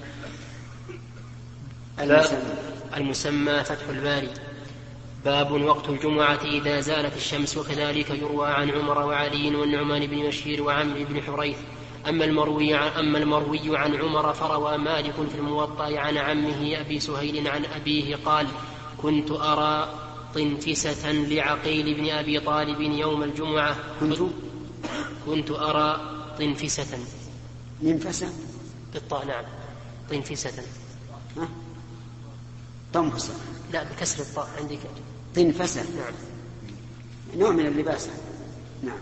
المسمى, 1.99 2.39
المسمى 2.97 3.63
فتح 3.63 3.89
الباري. 3.89 4.29
باب 5.25 5.51
وقت 5.51 5.89
الجمعة 5.89 6.39
إذا 6.43 6.79
زالت 6.79 7.17
الشمس 7.17 7.57
وكذلك 7.57 8.09
يروى 8.09 8.47
عن 8.47 8.69
عمر 8.69 9.05
وعلي 9.05 9.55
والنعمان 9.55 10.07
بن 10.07 10.27
بشير 10.27 10.63
وعمرو 10.63 11.03
بن 11.09 11.21
حريث. 11.21 11.57
أما 12.09 12.25
المروي 12.25 12.73
عن 12.73 12.91
أما 12.91 13.17
المروي 13.17 13.77
عن 13.77 13.95
عمر 13.95 14.33
فروى 14.33 14.77
مالك 14.77 15.13
في 15.13 15.35
الموطأ 15.37 15.99
عن 15.99 16.17
عمه 16.17 16.79
أبي 16.79 16.99
سهيل 16.99 17.47
عن 17.47 17.65
أبيه 17.65 18.15
قال 18.15 18.47
كنت 18.97 19.31
أرى 19.31 19.93
طنفسة 20.35 21.11
لعقيل 21.11 21.93
بن 21.93 22.09
أبي 22.09 22.39
طالب 22.39 22.81
يوم 22.81 23.23
الجمعة. 23.23 23.75
كنت؟ 23.99 24.19
كنت 25.25 25.51
أرى 25.51 26.01
طنفسة 26.39 26.99
منفسة؟ 27.81 28.29
بالطاء 28.93 29.25
نعم. 29.25 29.43
طنفسة 30.11 30.63
طنفسة 32.97 33.33
لا 33.73 33.83
بكسر 33.83 34.21
الطاء 34.21 34.49
عندك. 34.59 34.79
طنفسة 35.35 35.81
نعم. 35.81 36.13
نوع 37.35 37.51
من 37.51 37.65
اللباس. 37.65 38.09
نعم. 38.83 38.99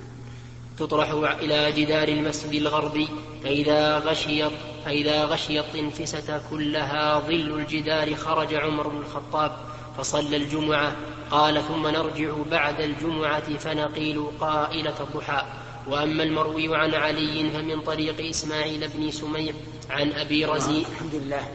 تطرح 0.77 1.09
إلى 1.11 1.71
جدار 1.71 2.07
المسجد 2.07 2.53
الغربي 2.53 3.07
فإذا 3.43 3.99
غشيت 3.99 4.51
فإذا 4.85 5.25
غشي 5.25 5.59
الطنفسة 5.59 6.41
كلها 6.49 7.19
ظل 7.19 7.59
الجدار 7.59 8.15
خرج 8.15 8.53
عمر 8.53 8.87
بن 8.87 8.97
الخطاب 8.97 9.57
فصلى 9.97 10.37
الجمعة. 10.37 10.95
قال 11.31 11.63
ثم 11.67 11.87
نرجع 11.87 12.33
بعد 12.51 12.81
الجمعة 12.81 13.57
فنقيل 13.57 14.27
قائلة 14.39 14.95
الضحى. 15.01 15.45
وأما 15.87 16.23
المروي 16.23 16.77
عن 16.77 16.93
علي 16.93 17.49
فمن 17.49 17.81
طريق 17.81 18.29
إسماعيل 18.29 18.87
بن 18.87 19.11
سميع 19.11 19.53
عن 19.89 20.11
أبي 20.11 20.45
رزين 20.45 20.85
الحمد 20.85 21.15
لله. 21.15 21.47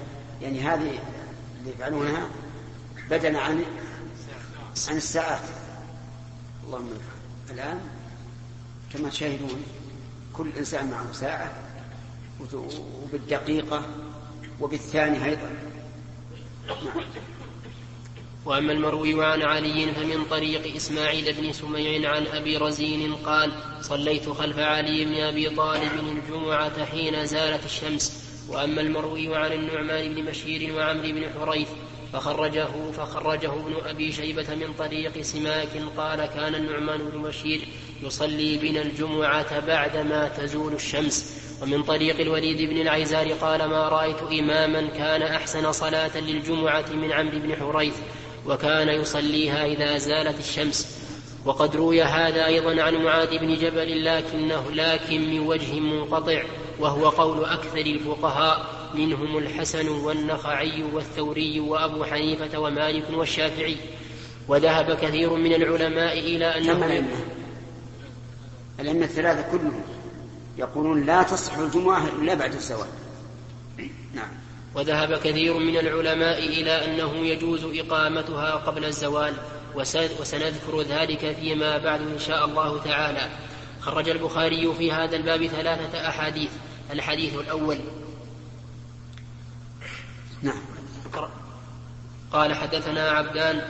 يعني 0.42 0.61
هذه 0.61 1.20
اللي 1.61 1.71
يفعلونها 1.71 2.29
بدلا 3.11 3.40
عن 3.40 3.64
عن 4.88 4.97
الساعات 4.97 5.43
اللهم 6.67 6.90
الآن 7.50 7.81
كما 8.93 9.09
تشاهدون 9.09 9.64
كل 10.33 10.50
إنسان 10.59 10.90
معه 10.90 11.12
ساعة 11.12 11.52
وبالدقيقة 13.02 13.87
وبالثانية 14.61 15.25
أيضا 15.25 15.50
نعم. 16.67 17.05
وأما 18.45 18.73
المروي 18.73 19.25
عن 19.25 19.43
علي 19.43 19.93
فمن 19.95 20.25
طريق 20.31 20.76
إسماعيل 20.76 21.33
بن 21.33 21.52
سميع 21.52 22.11
عن 22.11 22.26
أبي 22.26 22.57
رزين 22.57 23.14
قال 23.14 23.52
صليت 23.81 24.29
خلف 24.29 24.59
علي 24.59 25.05
بن 25.05 25.14
أبي 25.14 25.50
طالب 25.50 25.93
الجمعة 25.93 26.85
حين 26.85 27.26
زالت 27.26 27.64
الشمس 27.64 28.30
وأما 28.50 28.80
المروي 28.80 29.37
عن 29.37 29.52
النعمان 29.52 30.14
بن 30.14 30.25
بشير 30.25 30.75
وعمرو 30.75 31.12
بن 31.12 31.25
حريث 31.40 31.69
فخرجه 32.12 32.69
فخرجه 32.92 33.52
ابن 33.52 33.75
أبي 33.87 34.12
شيبة 34.12 34.54
من 34.54 34.73
طريق 34.78 35.23
سماك 35.23 35.69
قال 35.97 36.26
كان 36.26 36.54
النعمان 36.54 36.99
بن 36.99 37.23
بشير 37.23 37.61
يصلي 38.02 38.59
بنا 38.59 38.83
الجمعة 38.83 39.61
بعدما 39.61 40.28
تزول 40.28 40.73
الشمس. 40.73 41.40
ومن 41.62 41.83
طريق 41.83 42.21
الوليد 42.21 42.71
بن 42.71 42.80
العيزار 42.80 43.33
قال 43.33 43.64
ما 43.64 43.88
رأيت 43.88 44.23
إماما 44.23 44.87
كان 44.87 45.23
أحسن 45.23 45.73
صلاة 45.73 46.21
للجمعة 46.21 46.85
من 46.92 47.12
عمرو 47.12 47.38
بن 47.38 47.57
حريث 47.57 47.95
وكان 48.47 48.88
يصليها 48.88 49.66
إذا 49.66 49.99
زالت 49.99 50.38
الشمس. 50.38 51.00
وقد 51.45 51.76
روي 51.76 52.02
هذا 52.02 52.47
أيضا 52.47 52.83
عن 52.83 52.95
معاذ 52.95 53.38
بن 53.38 53.54
جبل 53.54 54.04
لكنه 54.04 54.71
لكن 54.71 55.30
من 55.30 55.40
وجه 55.40 55.80
منقطع. 55.80 56.42
وهو 56.81 57.09
قول 57.09 57.45
أكثر 57.45 57.79
الفقهاء 57.79 58.67
منهم 58.95 59.39
الحسن 59.39 59.89
والنخعي 59.89 60.83
والثوري 60.83 61.61
وأبو 61.61 62.05
حنيفة 62.05 62.59
ومالك 62.59 63.05
والشافعي. 63.11 63.77
وذهب 64.49 64.97
كثير 64.97 65.35
من 65.35 65.55
العلماء 65.55 66.19
إلى 66.19 66.59
أنه 66.59 66.87
الأئمة. 66.87 67.17
الثلاثة 69.05 69.51
كلهم 69.51 69.83
يقولون 70.59 71.07
لا 71.07 71.23
تصح 71.23 71.59
الجمعة 71.59 72.09
إلا 72.09 72.35
بعد 72.35 72.55
الزواج 72.55 72.89
نعم. 74.15 74.29
وذهب 74.75 75.15
كثير 75.15 75.59
من 75.59 75.77
العلماء 75.77 76.39
إلى 76.39 76.85
أنه 76.85 77.17
يجوز 77.17 77.65
إقامتها 77.65 78.53
قبل 78.53 78.85
الزوال 78.85 79.35
وسنذكر 80.21 80.83
ذلك 80.83 81.37
فيما 81.41 81.79
بعد 81.79 82.01
إن 82.01 82.19
شاء 82.19 82.45
الله 82.45 82.83
تعالى. 82.83 83.29
خرج 83.81 84.09
البخاري 84.09 84.75
في 84.79 84.93
هذا 84.93 85.17
الباب 85.17 85.47
ثلاثة 85.47 86.09
أحاديث. 86.09 86.51
الحديث 86.92 87.35
الأول. 87.35 87.78
نعم. 90.42 90.62
قال 92.32 92.54
حدثنا 92.54 93.11
عبدان 93.11 93.62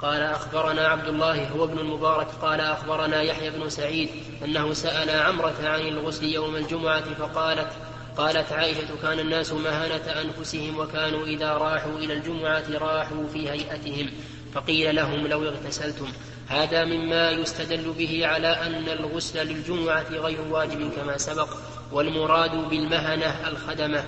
قال 0.00 0.22
أخبرنا 0.22 0.88
عبد 0.88 1.08
الله 1.08 1.48
هو 1.48 1.64
ابن 1.64 1.78
المبارك 1.78 2.26
قال 2.42 2.60
أخبرنا 2.60 3.22
يحيى 3.22 3.50
بن 3.50 3.68
سعيد 3.68 4.08
أنه 4.44 4.72
سأل 4.72 5.10
عمرة 5.10 5.56
عن 5.62 5.80
الغسل 5.80 6.24
يوم 6.24 6.56
الجمعة 6.56 7.14
فقالت 7.14 7.72
قالت 8.16 8.52
عائشة 8.52 8.88
كان 9.02 9.18
الناس 9.18 9.52
مهانة 9.52 10.22
أنفسهم 10.22 10.78
وكانوا 10.78 11.26
إذا 11.26 11.52
راحوا 11.52 11.98
إلى 11.98 12.14
الجمعة 12.14 12.64
راحوا 12.70 13.28
في 13.32 13.50
هيئتهم 13.50 14.10
فقيل 14.54 14.96
لهم 14.96 15.26
لو 15.26 15.44
اغتسلتم. 15.44 16.12
هذا 16.48 16.84
مما 16.84 17.30
يستدل 17.30 17.92
به 17.98 18.26
على 18.26 18.48
أن 18.48 18.88
الغسل 18.88 19.46
للجمعة 19.46 20.08
غير 20.10 20.40
واجب 20.50 20.92
كما 20.96 21.18
سبق. 21.18 21.48
والمراد 21.92 22.68
بالمهنة 22.68 23.48
الخدمة 23.48 24.04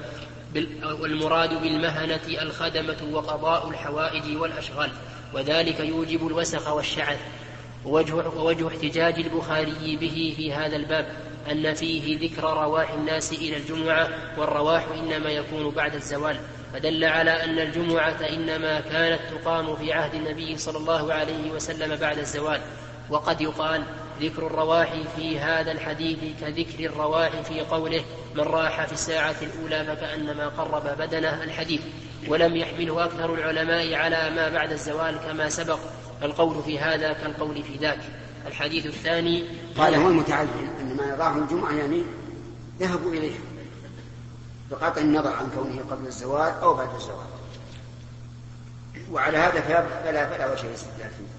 والمراد 1.01 1.62
بالمهنة 1.62 2.43
الخدمة 2.43 2.97
وقضاء 3.12 3.69
الحوائج 3.69 4.37
والأشغال 4.37 4.90
وذلك 5.35 5.81
يوجب 5.81 6.27
الوسخ 6.27 6.69
والشعث. 6.69 7.19
ووجه, 7.85 8.14
ووجه 8.14 8.69
احتجاج 8.69 9.14
البخاري 9.19 9.97
به 9.97 10.35
في 10.37 10.53
هذا 10.53 10.77
الباب 10.77 11.07
أن 11.51 11.75
فيه 11.75 12.19
ذكر 12.19 12.45
رواح 12.45 12.93
الناس 12.93 13.33
إلى 13.33 13.57
الجمعة 13.57 14.09
والرواح 14.38 14.87
إنما 14.95 15.31
يكون 15.31 15.71
بعد 15.71 15.95
الزوال. 15.95 16.37
فدل 16.73 17.05
على 17.05 17.45
أن 17.45 17.59
الجمعة 17.59 18.29
إنما 18.33 18.81
كانت 18.81 19.21
تقام 19.31 19.77
في 19.77 19.93
عهد 19.93 20.14
النبي 20.14 20.57
صلى 20.57 20.79
الله 20.79 21.12
عليه 21.14 21.51
وسلم 21.51 21.97
بعد 21.97 22.19
الزوال. 22.19 22.61
وقد 23.11 23.40
يقال 23.40 23.85
ذكر 24.20 24.46
الرواح 24.46 24.94
في 25.16 25.38
هذا 25.38 25.73
الحديث 25.73 26.18
كذكر 26.40 26.85
الرواح 26.85 27.40
في 27.40 27.61
قوله 27.61 28.05
من 28.35 28.40
راح 28.40 28.87
في 28.87 28.92
الساعة 28.92 29.37
الأولى 29.42 29.85
فكأنما 29.85 30.49
قرب 30.49 30.99
بدنه 30.99 31.42
الحديث. 31.42 31.81
ولم 32.29 32.57
يحمله 32.57 33.05
أكثر 33.05 33.35
العلماء 33.35 33.94
على 33.94 34.31
ما 34.31 34.49
بعد 34.49 34.73
الزوال 34.73 35.18
كما 35.18 35.49
سبق 35.49 35.79
فالقول 36.20 36.62
في 36.62 36.79
هذا 36.79 37.12
كالقول 37.12 37.62
في 37.62 37.77
ذاك. 37.77 38.01
الحديث 38.46 38.87
الثاني 38.87 39.44
قال 39.79 39.94
هو 39.94 40.09
المتعين 40.09 40.49
أن 40.81 40.96
ما 40.96 41.05
يراهم 41.07 41.42
الجمعة 41.42 41.73
يعني 41.73 42.03
ذهبوا 42.81 43.12
إليه 43.12 43.38
بقطع 44.70 45.01
النظر 45.01 45.33
عن 45.33 45.51
كونه 45.55 45.83
قبل 45.90 46.07
الزواج 46.07 46.53
أو 46.62 46.75
بعد 46.75 46.94
الزواج 46.94 47.27
وعلى 49.12 49.38
هذا 49.38 49.61
فلا 49.61 50.27
فلا 50.27 50.53
وجه 50.53 50.66
الاستدلال 50.66 51.11
فيه. 51.11 51.30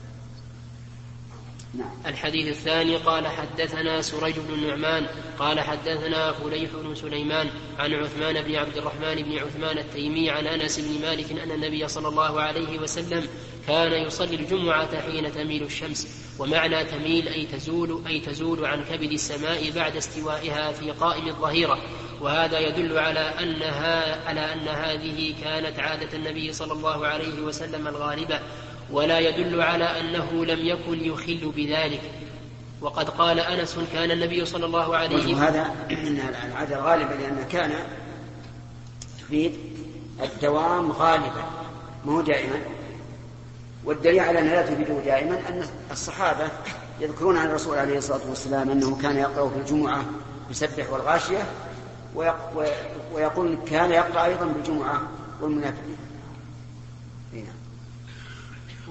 الحديث 2.05 2.47
الثاني 2.47 2.95
قال 2.95 3.27
حدثنا 3.27 4.01
سريج 4.01 4.35
بن 4.39 4.53
النعمان 4.53 5.05
قال 5.39 5.59
حدثنا 5.59 6.31
فليح 6.31 6.71
بن 6.83 6.95
سليمان 6.95 7.49
عن 7.79 7.93
عثمان 7.93 8.41
بن 8.41 8.55
عبد 8.55 8.77
الرحمن 8.77 9.15
بن 9.15 9.37
عثمان 9.37 9.77
التيمي 9.77 10.29
عن 10.29 10.47
أنس 10.47 10.79
بن 10.79 11.01
مالك 11.01 11.31
أن 11.31 11.51
النبي 11.51 11.87
صلى 11.87 12.07
الله 12.07 12.41
عليه 12.41 12.79
وسلم 12.79 13.27
كان 13.67 13.91
يصلي 13.91 14.35
الجمعة 14.35 15.01
حين 15.01 15.31
تميل 15.31 15.63
الشمس 15.63 16.07
ومعنى 16.39 16.83
تميل 16.83 17.27
أي 17.27 17.45
تزول 17.45 18.03
أي 18.07 18.19
تزول 18.19 18.65
عن 18.65 18.83
كبد 18.83 19.11
السماء 19.11 19.71
بعد 19.71 19.95
استوائها 19.95 20.71
في 20.71 20.91
قائم 20.91 21.27
الظهيرة 21.27 21.79
وهذا 22.21 22.59
يدل 22.59 22.97
على 22.97 23.19
أنها 23.19 24.27
على 24.27 24.53
أن 24.53 24.67
هذه 24.67 25.33
كانت 25.43 25.79
عادة 25.79 26.17
النبي 26.17 26.53
صلى 26.53 26.73
الله 26.73 27.07
عليه 27.07 27.41
وسلم 27.41 27.87
الغالبة 27.87 28.39
ولا 28.91 29.19
يدل 29.19 29.61
على 29.61 29.99
أنه 29.99 30.45
لم 30.45 30.59
يكن 30.65 31.05
يخل 31.05 31.51
بذلك. 31.55 32.01
وقد 32.81 33.09
قال 33.09 33.39
أنس 33.39 33.77
كان 33.93 34.11
النبي 34.11 34.45
صلى 34.45 34.65
الله 34.65 34.97
عليه 34.97 35.15
وسلم 35.15 35.35
هذا 35.35 35.75
أنها 35.91 36.47
العادة 36.47 36.75
الغالبة 36.75 37.15
لأن 37.15 37.45
كان 37.51 37.71
تفيد 39.19 39.53
الدوام 40.23 40.91
غالبا 40.91 41.43
مو 42.05 42.21
دائما. 42.21 42.61
والدليل 43.85 44.19
على 44.19 44.39
أنها 44.39 44.55
لا 44.55 44.61
تفيده 44.61 44.99
دائما 44.99 45.39
أن 45.49 45.65
الصحابة 45.91 46.47
يذكرون 46.99 47.37
عن 47.37 47.47
الرسول 47.47 47.77
عليه 47.77 47.97
الصلاة 47.97 48.29
والسلام 48.29 48.69
أنه 48.69 49.01
كان 49.01 49.17
يقرأ 49.17 49.49
في 49.49 49.55
الجمعة 49.55 50.05
يسبح 50.51 50.89
والغاشية 50.89 51.43
ويقول 53.13 53.57
كان 53.67 53.91
يقرأ 53.91 54.25
أيضا 54.25 54.45
بالجمعة 54.45 55.01
والمنافقين. 55.41 55.97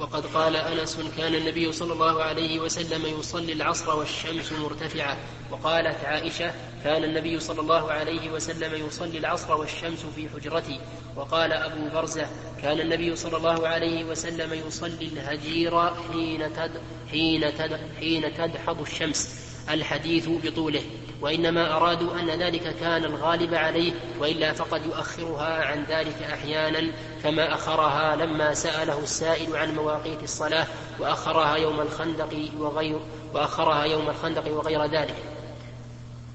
وقد 0.00 0.26
قال 0.26 0.56
أنس 0.56 0.98
كان 1.16 1.34
النبي 1.34 1.72
صلى 1.72 1.92
الله 1.92 2.22
عليه 2.22 2.60
وسلم 2.60 3.06
يصلي 3.18 3.52
العصر 3.52 3.96
والشمس 3.96 4.52
مرتفعه 4.52 5.16
وقالت 5.50 6.04
عائشة 6.04 6.54
كان 6.84 7.04
النبي 7.04 7.40
صلى 7.40 7.60
الله 7.60 7.92
عليه 7.92 8.30
وسلم 8.30 8.86
يصلي 8.86 9.18
العصر 9.18 9.54
والشمس 9.54 10.06
في 10.16 10.28
حجرتي 10.28 10.80
وقال 11.16 11.52
أبو 11.52 11.88
برزة 11.94 12.26
كان 12.62 12.80
النبي 12.80 13.16
صلى 13.16 13.36
الله 13.36 13.68
عليه 13.68 14.04
وسلم 14.04 14.66
يصلي 14.66 15.06
الهجير 15.06 15.94
حين 15.94 16.52
تد 16.52 16.82
حين 17.10 17.54
تد 17.58 17.80
حين 18.00 18.34
تدحض 18.34 18.80
الشمس. 18.80 19.39
الحديث 19.70 20.28
بطوله 20.28 20.82
وإنما 21.20 21.76
أرادوا 21.76 22.20
أن 22.20 22.30
ذلك 22.30 22.76
كان 22.80 23.04
الغالب 23.04 23.54
عليه 23.54 23.92
وإلا 24.18 24.52
فقد 24.52 24.86
يؤخرها 24.86 25.64
عن 25.64 25.84
ذلك 25.84 26.22
أحيانا 26.32 26.92
كما 27.22 27.54
أخرها 27.54 28.16
لما 28.16 28.54
سأله 28.54 28.98
السائل 28.98 29.56
عن 29.56 29.74
مواقيت 29.74 30.22
الصلاة 30.22 30.66
وأخرها 30.98 31.56
يوم 31.56 31.80
الخندق 31.80 32.50
وغير 32.58 33.00
وأخرها 33.34 33.84
يوم 33.84 34.08
الخندق 34.08 34.52
وغير 34.52 34.84
ذلك. 34.84 35.16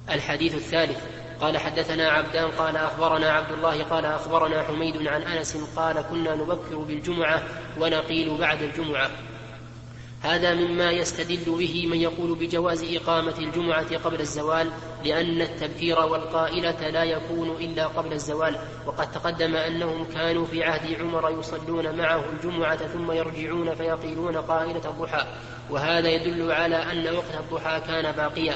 الحديث 0.09 0.55
الثالث 0.55 0.99
قال 1.41 1.57
حدثنا 1.57 2.09
عبدان 2.09 2.51
قال 2.51 2.77
أخبرنا 2.77 3.31
عبد 3.31 3.51
الله 3.51 3.83
قال 3.83 4.05
أخبرنا 4.05 4.63
حميد 4.63 5.07
عن 5.07 5.21
أنس 5.21 5.57
قال 5.75 6.01
كنا 6.01 6.35
نبكر 6.35 6.77
بالجمعة 6.77 7.43
ونقيل 7.79 8.37
بعد 8.37 8.61
الجمعة. 8.61 9.09
هذا 10.25 10.53
مما 10.53 10.91
يستدل 10.91 11.57
به 11.57 11.87
من 11.87 11.97
يقول 11.97 12.35
بجواز 12.35 12.83
إقامة 12.95 13.37
الجمعة 13.37 13.97
قبل 13.97 14.19
الزوال 14.19 14.71
لأن 15.03 15.41
التبكير 15.41 15.99
والقائلة 15.99 16.89
لا 16.89 17.03
يكون 17.03 17.49
إلا 17.49 17.87
قبل 17.87 18.13
الزوال. 18.13 18.55
وقد 18.85 19.11
تقدم 19.11 19.55
أنهم 19.55 20.03
كانوا 20.03 20.45
في 20.45 20.63
عهد 20.63 21.01
عمر 21.01 21.39
يصلون 21.39 21.97
معه 21.97 22.23
الجمعة 22.29 22.77
ثم 22.77 23.11
يرجعون 23.11 23.75
فيقيلون 23.75 24.37
قائلة 24.37 24.89
الضحى. 24.89 25.25
وهذا 25.69 26.09
يدل 26.09 26.51
على 26.51 26.75
أن 26.75 27.15
وقت 27.15 27.35
الضحى 27.39 27.81
كان 27.87 28.11
باقيا. 28.11 28.55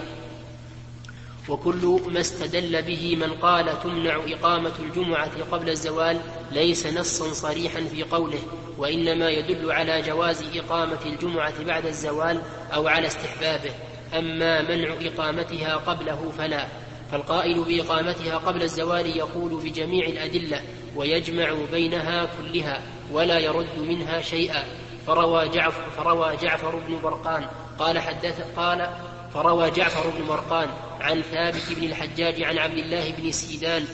وكل 1.49 2.01
ما 2.07 2.19
استدل 2.19 2.81
به 2.81 3.15
من 3.15 3.33
قال 3.33 3.83
تمنع 3.83 4.19
إقامة 4.27 4.71
الجمعة 4.79 5.43
قبل 5.51 5.69
الزوال 5.69 6.21
ليس 6.51 6.85
نصا 6.87 7.33
صريحا 7.33 7.81
في 7.81 8.03
قوله 8.03 8.39
وإنما 8.77 9.29
يدل 9.29 9.71
على 9.71 10.01
جواز 10.01 10.57
إقامة 10.57 10.99
الجمعة 11.05 11.63
بعد 11.63 11.85
الزوال 11.85 12.41
أو 12.73 12.87
على 12.87 13.07
استحبابه. 13.07 13.71
أما 14.17 14.61
منع 14.61 14.93
إقامتها 15.01 15.75
قبله 15.75 16.31
فلا. 16.37 16.67
فالقائل 17.11 17.63
بإقامتها 17.63 18.37
قبل 18.37 18.63
الزوال 18.63 19.17
يقول 19.17 19.61
بجميع 19.63 20.07
الأدلة 20.07 20.61
ويجمع 20.95 21.53
بينها 21.71 22.29
كلها 22.37 22.81
ولا 23.11 23.39
يرد 23.39 23.79
منها 23.79 24.21
شيئا. 24.21 24.63
فروى 25.07 25.49
جعفر, 25.49 25.89
فروى 25.89 26.35
جعفر 26.41 26.75
بن 26.75 27.01
برقان 27.03 27.45
قال 27.79 27.99
حدث 27.99 28.41
قال 28.55 28.89
فروى 29.33 29.71
جعفر 29.71 30.09
بن 30.09 30.25
مرقان 30.25 30.69
عن 31.01 31.21
ثابت 31.21 31.73
بن 31.77 31.83
الحجاج 31.83 32.43
عن 32.43 32.57
عبد 32.57 32.77
الله 32.77 33.11
بن 33.11 33.31
سيدان 33.31 33.85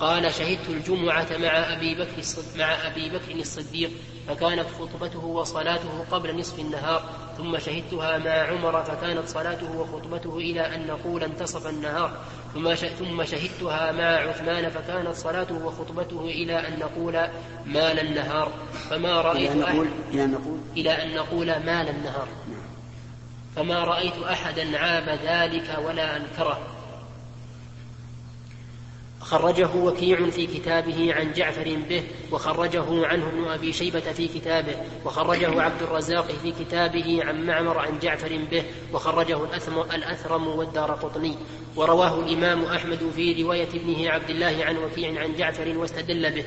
قال 0.00 0.34
شهدت 0.34 0.68
الجمعة 0.68 1.26
مع 1.38 1.72
أبي 1.72 1.94
بكر 1.94 2.22
مع 2.56 2.86
أبي 2.86 3.08
بكر 3.08 3.34
الصديق 3.34 3.90
فكانت 4.28 4.66
خطبته 4.80 5.24
وصلاته 5.24 6.04
قبل 6.10 6.38
نصف 6.38 6.58
النهار 6.58 7.02
ثم 7.36 7.58
شهدتها 7.58 8.18
مع 8.18 8.30
عمر 8.30 8.82
فكانت 8.82 9.28
صلاته 9.28 9.76
وخطبته 9.78 10.36
إلى 10.36 10.74
أن 10.74 10.86
نقول 10.86 11.24
انتصف 11.24 11.66
النهار 11.66 12.18
ثم 12.54 12.74
ثم 12.74 13.24
شهدتها 13.24 13.92
مع 13.92 14.04
عثمان 14.04 14.70
فكانت 14.70 15.14
صلاته 15.14 15.66
وخطبته 15.66 16.20
إلى 16.20 16.68
أن 16.68 16.78
نقول 16.78 17.12
مال 17.66 17.98
النهار 18.00 18.52
فما 18.90 19.20
رأيت 19.20 19.50
إلى 19.50 20.24
أن 20.24 20.30
نقول 20.30 20.58
إلى 20.76 20.90
أن 20.90 21.14
نقول 21.14 21.46
مال 21.46 21.88
النهار. 21.88 22.28
فما 23.56 23.84
رأيت 23.84 24.18
أحدا 24.30 24.78
عاب 24.78 25.08
ذلك 25.08 25.78
ولا 25.84 26.16
أنكره. 26.16 26.60
خرجه 29.20 29.74
وكيع 29.76 30.30
في 30.30 30.46
كتابه 30.46 31.14
عن 31.14 31.32
جعفر 31.32 31.76
به 31.88 32.02
وخرجه 32.32 33.06
عنه 33.06 33.28
ابن 33.28 33.44
أبي 33.44 33.72
شيبة 33.72 34.00
في 34.00 34.28
كتابه 34.28 34.76
وخرجه 35.04 35.62
عبد 35.62 35.82
الرزاق 35.82 36.32
في 36.42 36.52
كتابه 36.52 37.24
عن 37.24 37.46
معمر 37.46 37.78
عن 37.78 37.98
جعفر 37.98 38.38
به 38.50 38.64
وخرجه 38.92 39.44
الأثم 39.44 39.78
الأثرم 39.78 40.46
والدار 40.46 40.90
قطني. 40.90 41.34
ورواه 41.76 42.20
الإمام 42.20 42.64
أحمد 42.64 43.10
في 43.16 43.42
رواية 43.42 43.68
ابنه 43.68 44.10
عبد 44.10 44.30
الله 44.30 44.64
عن 44.64 44.76
وكيع 44.76 45.22
عن 45.22 45.34
جعفر 45.36 45.78
واستدل 45.78 46.30
به. 46.30 46.44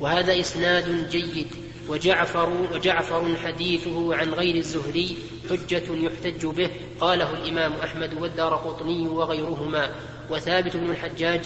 وهذا 0.00 0.40
إسناد 0.40 1.08
جيد. 1.10 1.73
وجعفر 1.88 2.68
وجعفر 2.74 3.36
حديثه 3.44 4.14
عن 4.14 4.34
غير 4.34 4.54
الزهري 4.54 5.16
حجة 5.50 5.84
يحتج 5.90 6.46
به 6.46 6.70
قاله 7.00 7.30
الإمام 7.30 7.72
أحمد 7.72 8.14
والدار 8.14 8.54
قطني 8.54 9.08
وغيرهما. 9.08 9.90
وثابت 10.30 10.76
بن 10.76 10.90
الحجاج 10.90 11.40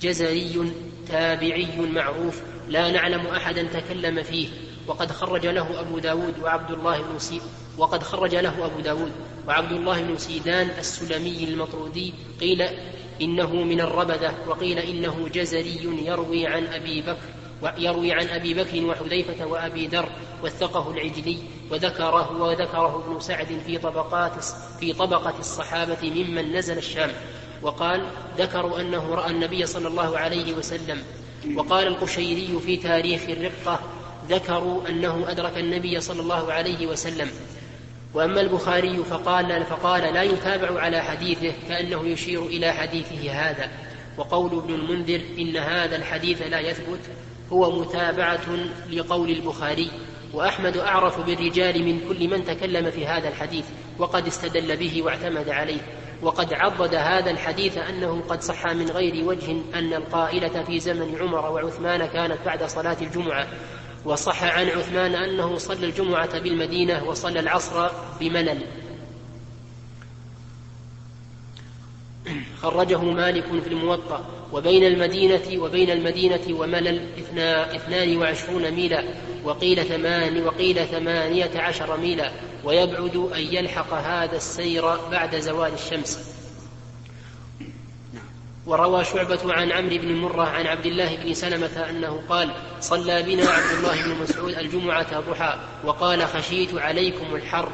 جزري 0.00 0.72
تابعي 1.08 1.80
معروف 1.80 2.42
لا 2.68 2.90
نعلم 2.90 3.26
أحدا 3.26 3.62
تكلم 3.62 4.22
فيه. 4.22 4.48
وقد 4.86 5.12
خرج 5.12 5.46
له 5.46 5.80
أبو 5.80 5.98
داود 5.98 6.34
وعبد 6.42 6.70
الله 6.70 7.02
بن 7.02 7.18
سي 7.18 7.40
وقد 7.78 8.02
خرج 8.02 8.34
له 8.34 8.66
أبو 8.66 8.80
داود 8.80 9.12
وعبد 9.48 9.72
الله 9.72 10.02
بن 10.02 10.18
سيدان 10.18 10.68
السلمي 10.78 11.44
المطرودي 11.44 12.14
قيل 12.40 12.62
إنه 13.20 13.54
من 13.54 13.80
الربذة 13.80 14.34
وقيل 14.46 14.78
إنه 14.78 15.28
جزري 15.34 16.04
يروي 16.06 16.46
عن 16.46 16.66
أبي 16.66 17.00
بكر. 17.00 17.43
ويروي 17.64 18.12
عن 18.12 18.28
أبي 18.28 18.54
بكر 18.54 18.84
وحذيفة 18.84 19.46
وأبي 19.46 19.86
ذر 19.86 20.08
وثقه 20.42 20.90
العجلي 20.90 21.38
وذكره 21.70 22.42
وذكره 22.42 23.04
ابن 23.06 23.20
سعد 23.20 23.60
في 23.66 23.78
طبقات 23.78 24.44
في 24.80 24.92
طبقة 24.92 25.34
الصحابة 25.38 25.96
ممن 26.02 26.52
نزل 26.52 26.78
الشام. 26.78 27.10
وقال 27.62 28.06
ذكروا 28.38 28.80
أنه 28.80 29.14
رأى 29.14 29.30
النبي 29.30 29.66
صلى 29.66 29.88
الله 29.88 30.18
عليه 30.18 30.54
وسلم. 30.54 31.02
وقال 31.56 31.86
القشيري 31.86 32.60
في 32.66 32.76
تاريخ 32.76 33.22
الرقة 33.28 33.80
ذكروا 34.28 34.88
أنه 34.88 35.24
أدرك 35.28 35.58
النبي 35.58 36.00
صلى 36.00 36.20
الله 36.20 36.52
عليه 36.52 36.86
وسلم. 36.86 37.30
وأما 38.14 38.40
البخاري 38.40 38.96
فقال 38.96 39.64
فقال 39.64 40.14
لا 40.14 40.22
يتابع 40.22 40.80
على 40.80 41.00
حديثه 41.00 41.52
كأنه 41.68 42.06
يشير 42.06 42.42
إلى 42.42 42.72
حديثه 42.72 43.30
هذا. 43.32 43.70
وقول 44.16 44.58
ابن 44.58 44.74
المنذر 44.74 45.20
إن 45.38 45.56
هذا 45.56 45.96
الحديث 45.96 46.42
لا 46.42 46.60
يثبت. 46.60 47.00
هو 47.52 47.80
متابعة 47.80 48.56
لقول 48.90 49.30
البخاري 49.30 49.90
وأحمد 50.32 50.76
أعرف 50.76 51.20
بالرجال 51.20 51.84
من 51.84 52.00
كل 52.08 52.28
من 52.28 52.44
تكلم 52.44 52.90
في 52.90 53.06
هذا 53.06 53.28
الحديث 53.28 53.64
وقد 53.98 54.26
استدل 54.26 54.76
به 54.76 55.02
واعتمد 55.02 55.48
عليه 55.48 55.80
وقد 56.22 56.52
عضد 56.52 56.94
هذا 56.94 57.30
الحديث 57.30 57.78
أنه 57.78 58.22
قد 58.28 58.42
صح 58.42 58.66
من 58.66 58.90
غير 58.90 59.24
وجه 59.24 59.50
أن 59.74 59.94
القائلة 59.94 60.62
في 60.62 60.80
زمن 60.80 61.18
عمر 61.20 61.50
وعثمان 61.52 62.06
كانت 62.06 62.38
بعد 62.46 62.64
صلاة 62.64 62.96
الجمعة 63.00 63.46
وصح 64.04 64.42
عن 64.42 64.68
عثمان 64.68 65.14
أنه 65.14 65.58
صلى 65.58 65.86
الجمعة 65.86 66.38
بالمدينة 66.38 67.04
وصلى 67.04 67.40
العصر 67.40 67.90
بملل. 68.20 68.66
خرجه 72.62 72.98
مالك 72.98 73.44
في 73.44 73.68
الموطأ. 73.68 74.24
وبين 74.52 74.84
المدينة 74.84 75.62
وبين 75.62 75.90
المدينة 75.90 76.40
وملل 76.50 77.08
اثنان 77.74 78.16
وعشرون 78.16 78.70
ميلا 78.70 79.04
وقيل 79.44 79.84
ثمان 79.84 80.46
وقيل 80.46 80.86
ثمانية 80.86 81.50
عشر 81.56 81.96
ميلا 81.96 82.32
ويبعد 82.64 83.16
أن 83.16 83.40
يلحق 83.40 83.92
هذا 83.92 84.36
السير 84.36 84.96
بعد 85.10 85.36
زوال 85.36 85.72
الشمس. 85.72 86.34
وروى 88.66 89.04
شعبة 89.04 89.54
عن 89.54 89.72
عمرو 89.72 89.98
بن 89.98 90.14
مرة 90.14 90.42
عن 90.42 90.66
عبد 90.66 90.86
الله 90.86 91.16
بن 91.16 91.34
سلمة 91.34 91.90
أنه 91.90 92.22
قال 92.28 92.54
صلى 92.80 93.22
بنا 93.22 93.50
عبد 93.50 93.78
الله 93.78 94.02
بن 94.04 94.22
مسعود 94.22 94.58
الجمعة 94.58 95.20
ضحى 95.20 95.58
وقال 95.84 96.26
خشيت 96.26 96.74
عليكم 96.74 97.34
الحر 97.34 97.68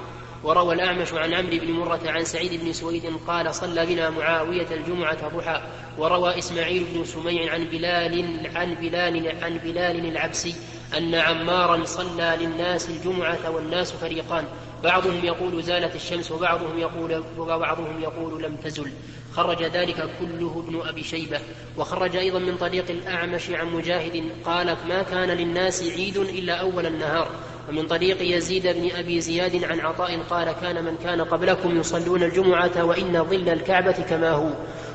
وروى 0.44 0.74
الأعمش 0.74 1.12
عن 1.12 1.34
عمرو 1.34 1.58
بن 1.58 1.72
مرة 1.72 2.00
عن 2.06 2.24
سعيد 2.24 2.64
بن 2.64 2.72
سويد 2.72 3.02
قال 3.26 3.54
صلى 3.54 3.86
بنا 3.86 4.10
معاوية 4.10 4.66
الجمعة 4.70 5.28
ضحى 5.28 5.62
وروى 5.98 6.38
إسماعيل 6.38 6.86
بن 6.94 7.04
سميع 7.04 7.52
عن 7.52 7.64
بلال 7.64 8.40
عن 8.56 8.74
بلال 8.74 9.44
عن 9.44 9.58
بلال 9.58 10.06
العبسي 10.06 10.54
أن 10.96 11.14
عمارا 11.14 11.84
صلى 11.84 12.36
للناس 12.40 12.90
الجمعة 12.90 13.50
والناس 13.50 13.92
فريقان 13.92 14.44
بعضهم 14.84 15.24
يقول 15.24 15.62
زالت 15.62 15.94
الشمس 15.94 16.30
وبعضهم 16.30 16.78
يقول 16.78 17.24
وبعضهم 17.38 18.02
يقول 18.02 18.42
لم 18.42 18.56
تزل. 18.56 18.92
خرج 19.32 19.62
ذلك 19.62 20.10
كله 20.20 20.64
ابن 20.66 20.88
أبي 20.88 21.02
شيبة. 21.02 21.40
وخرج 21.78 22.16
أيضا 22.16 22.38
من 22.38 22.56
طريق 22.56 22.90
الأعمش 22.90 23.50
عن 23.50 23.66
مجاهد 23.66 24.24
قال 24.44 24.76
ما 24.88 25.02
كان 25.02 25.28
للناس 25.28 25.82
عيد 25.82 26.16
إلا 26.16 26.54
أول 26.54 26.86
النهار. 26.86 27.30
ومن 27.70 27.86
طريق 27.86 28.36
يزيد 28.36 28.66
بن 28.66 28.90
أبي 28.96 29.20
زياد 29.20 29.64
عن 29.64 29.80
عطاء 29.80 30.18
قال 30.30 30.52
كان 30.62 30.84
من 30.84 30.96
كان 31.04 31.20
قبلكم 31.20 31.80
يصلون 31.80 32.22
الجمعة 32.22 32.84
وإن 32.84 33.24
ظل 33.24 33.48
الكعبة 33.48 33.92
كما 33.92 34.30
هو. 34.30 34.48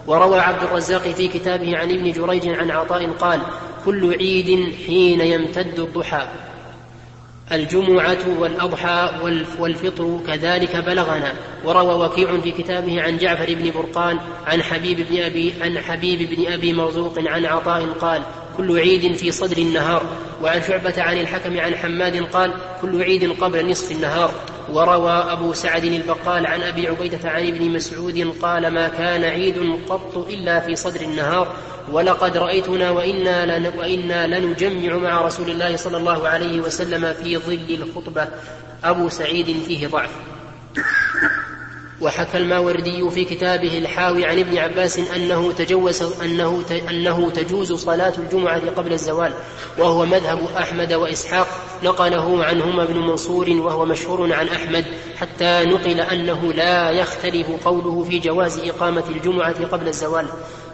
وروى 0.07 0.39
عبد 0.39 0.63
الرزاق 0.63 1.01
في 1.01 1.27
كتابه 1.27 1.77
عن 1.77 1.91
ابن 1.91 2.11
جريج 2.11 2.47
عن 2.47 2.71
عطاء 2.71 3.11
قال 3.11 3.41
كل 3.85 4.15
عيد 4.17 4.75
حين 4.87 5.21
يمتد 5.21 5.79
الضحى. 5.79 6.27
الجمعة 7.51 8.39
والأضحى 8.39 9.09
والفطر 9.59 10.19
كذلك 10.27 10.75
بلغنا. 10.75 11.33
وروى 11.65 12.05
وكيع 12.05 12.39
في 12.39 12.51
كتابه 12.51 13.01
عن 13.01 13.17
جعفر 13.17 13.53
بن 13.53 13.71
برقان 13.71 14.19
عن 14.45 14.63
حبيب 14.63 15.07
بن 15.09 15.23
أبي 15.23 15.53
عن 15.61 15.79
حبيب 15.79 16.29
بن 16.35 16.53
أبي 16.53 16.73
مرزوق 16.73 17.19
عن 17.19 17.45
عطاء 17.45 17.85
قال 17.85 18.21
كل 18.57 18.79
عيد 18.79 19.15
في 19.15 19.31
صدر 19.31 19.57
النهار. 19.57 20.05
وعن 20.41 20.61
شعبة 20.61 21.01
عن 21.01 21.17
الحكم 21.17 21.59
عن 21.59 21.75
حماد 21.75 22.23
قال 22.23 22.53
كل 22.81 23.03
عيد 23.03 23.31
قبل 23.41 23.71
نصف 23.71 23.91
النهار. 23.91 24.31
وروى 24.71 25.11
أبو 25.11 25.53
سعد 25.53 25.83
البقال 25.83 26.47
عن 26.47 26.61
أبي 26.61 26.87
عبيدة 26.87 27.29
عن 27.29 27.47
ابن 27.47 27.69
مسعود 27.69 28.33
قال 28.41 28.67
ما 28.67 28.87
كان 28.87 29.23
عيد 29.23 29.79
قط 29.89 30.17
إلا 30.29 30.59
في 30.59 30.75
صدر 30.75 31.01
النهار. 31.01 31.55
ولقد 31.91 32.37
رأيتنا 32.37 32.91
وإنا, 32.91 33.57
لن 33.57 33.71
وإنا 33.77 34.27
لنجمع 34.27 34.97
مع 34.97 35.21
رسول 35.21 35.49
الله 35.49 35.75
صلى 35.75 35.97
الله 35.97 36.27
عليه 36.27 36.59
وسلم 36.59 37.13
في 37.13 37.37
ظل 37.37 37.83
الخطبة. 37.83 38.27
أبو 38.83 39.09
سعيد 39.09 39.63
فيه 39.67 39.87
ضعف. 39.87 40.11
وحكى 42.01 42.37
الماوردي 42.37 43.09
في 43.09 43.25
كتابه 43.25 43.77
الحاوي 43.77 44.25
عن 44.25 44.39
ابن 44.39 44.57
عباس 44.57 44.99
أنه 44.99 45.51
تجوز 45.51 46.21
أنه 46.21 46.63
أنه 46.89 47.29
تجوز 47.29 47.73
صلاة 47.73 48.13
الجمعة 48.17 48.69
قبل 48.69 48.93
الزوال 48.93 49.33
وهو 49.77 50.05
مذهب 50.05 50.39
أحمد 50.57 50.93
وإسحاق 50.93 51.47
نقله 51.83 52.45
عنهما 52.45 52.83
ابن 52.83 52.99
منصور 52.99 53.49
وهو 53.49 53.85
مشهور 53.85 54.33
عن 54.33 54.47
أحمد 54.47 54.85
حتى 55.17 55.63
نقل 55.65 55.99
أنه 55.99 56.53
لا 56.53 56.91
يختلف 56.91 57.47
قوله 57.65 58.03
في 58.03 58.19
جواز 58.19 58.59
إقامة 58.59 59.03
الجمعة 59.09 59.65
قبل 59.65 59.87
الزوال. 59.87 60.27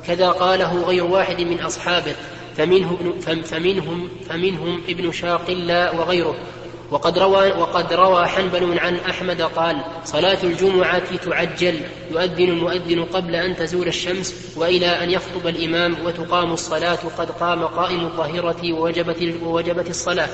كذا 0.08 0.30
قاله 0.30 0.84
غير 0.84 1.04
واحد 1.04 1.42
من 1.42 1.60
أصحابه 1.60 2.16
فمنه 2.58 2.98
فمنهم 3.44 4.10
فمنهم 4.30 4.82
ابن 4.90 5.12
شاقلة 5.12 6.00
وغيره. 6.00 6.36
وقد 6.92 7.20
روى 7.20 7.52
وقد 7.52 7.94
روى 7.94 8.28
حنبل 8.28 8.80
عن 8.80 8.96
أحمد 8.96 9.42
قال 9.42 9.82
صلاة 10.06 10.38
الجمعة 10.44 11.16
تعجل 11.16 11.82
يؤذن 12.12 12.50
المؤذن 12.50 13.04
قبل 13.04 13.36
أن 13.36 13.56
تزول 13.56 13.88
الشمس 13.88 14.36
وإلى 14.56 14.88
أن 14.88 15.12
يخطب 15.12 15.48
الإمام 15.48 16.06
وتقام 16.06 16.52
الصلاة 16.54 17.00
قد 17.18 17.32
قام 17.32 17.64
قائم 17.64 18.06
الظهيره 18.06 18.74
ووجبت 18.74 19.36
ووجبت 19.44 19.90
الصلاة. 19.90 20.30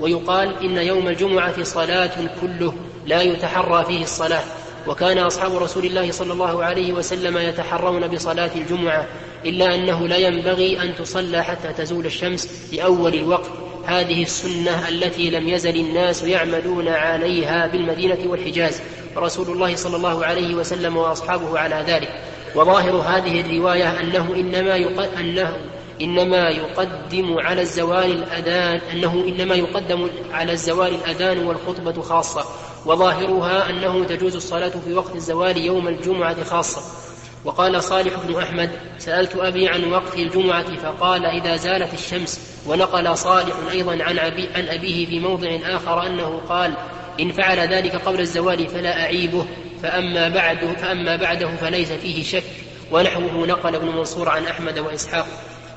ويقال 0.00 0.64
إن 0.64 0.76
يوم 0.76 1.08
الجمعة 1.08 1.64
صلاة 1.64 2.30
كله 2.40 2.74
لا 3.06 3.22
يتحرى 3.22 3.84
فيه 3.84 4.02
الصلاة. 4.02 4.44
وكان 4.86 5.18
أصحاب 5.18 5.56
رسول 5.56 5.84
الله 5.84 6.10
صلى 6.10 6.32
الله 6.32 6.64
عليه 6.64 6.92
وسلم 6.92 7.38
يتحرون 7.38 8.08
بصلاة 8.08 8.50
الجمعة 8.56 9.06
إلا 9.44 9.74
أنه 9.74 10.08
لا 10.08 10.16
ينبغي 10.16 10.82
أن 10.82 10.94
تصلى 10.96 11.44
حتى 11.44 11.72
تزول 11.72 12.06
الشمس 12.06 12.72
اول 12.74 13.14
الوقت. 13.14 13.67
هذه 13.88 14.22
السنة 14.22 14.88
التي 14.88 15.30
لم 15.30 15.48
يزل 15.48 15.76
الناس 15.76 16.22
يعملون 16.22 16.88
عليها 16.88 17.66
بالمدينة 17.66 18.18
والحجاز. 18.26 18.80
ورسول 19.16 19.50
الله 19.50 19.76
صلى 19.76 19.96
الله 19.96 20.24
عليه 20.24 20.54
وسلم 20.54 20.96
وأصحابه 20.96 21.58
على 21.58 21.84
ذلك. 21.86 22.08
وظاهر 22.54 22.96
هذه 22.96 23.40
الرواية 23.40 24.00
أنه 24.00 24.34
إنما 24.34 24.76
أنه 25.20 25.56
إنما 26.00 26.48
يقدم 26.48 27.38
على 27.38 27.62
الزوال 27.62 28.12
الأذان 28.12 28.80
أنه 28.92 29.24
إنما 29.28 29.54
يقدم 29.54 30.10
على 30.32 30.52
الزوال 30.52 30.94
الأذان 30.94 31.46
والخطبة 31.46 32.02
خاصة. 32.02 32.44
وظاهرها 32.86 33.70
أنه 33.70 34.04
تجوز 34.04 34.36
الصلاة 34.36 34.72
في 34.84 34.92
وقت 34.94 35.14
الزوال 35.16 35.56
يوم 35.56 35.88
الجمعة 35.88 36.44
خاصة. 36.44 37.07
وقال 37.44 37.82
صالح 37.82 38.12
بن 38.26 38.42
أحمد 38.42 38.70
سألت 38.98 39.36
أبي 39.36 39.68
عن 39.68 39.92
وقت 39.92 40.14
الجمعة 40.14 40.76
فقال 40.76 41.26
إذا 41.26 41.56
زالت 41.56 41.94
الشمس 41.94 42.40
ونقل 42.66 43.16
صالح 43.18 43.54
أيضا 43.70 43.92
عن, 44.04 44.18
أبي 44.18 44.48
عن 44.54 44.68
أبيه 44.68 45.06
في 45.06 45.20
موضع 45.20 45.58
آخر 45.62 46.06
أنه 46.06 46.40
قال 46.48 46.74
إن 47.20 47.32
فعل 47.32 47.58
ذلك 47.58 47.96
قبل 47.96 48.20
الزوال 48.20 48.68
فلا 48.68 49.02
أعيبه 49.02 49.46
فأما 49.82 50.28
بعده, 50.28 50.72
فأما 50.72 51.16
بعده 51.16 51.48
فليس 51.56 51.92
فيه 51.92 52.24
شك. 52.24 52.44
ونحوه 52.92 53.46
نقل 53.46 53.74
ابن 53.74 53.88
منصور 53.88 54.28
عن 54.28 54.44
أحمد 54.44 54.78
وإسحاق. 54.78 55.26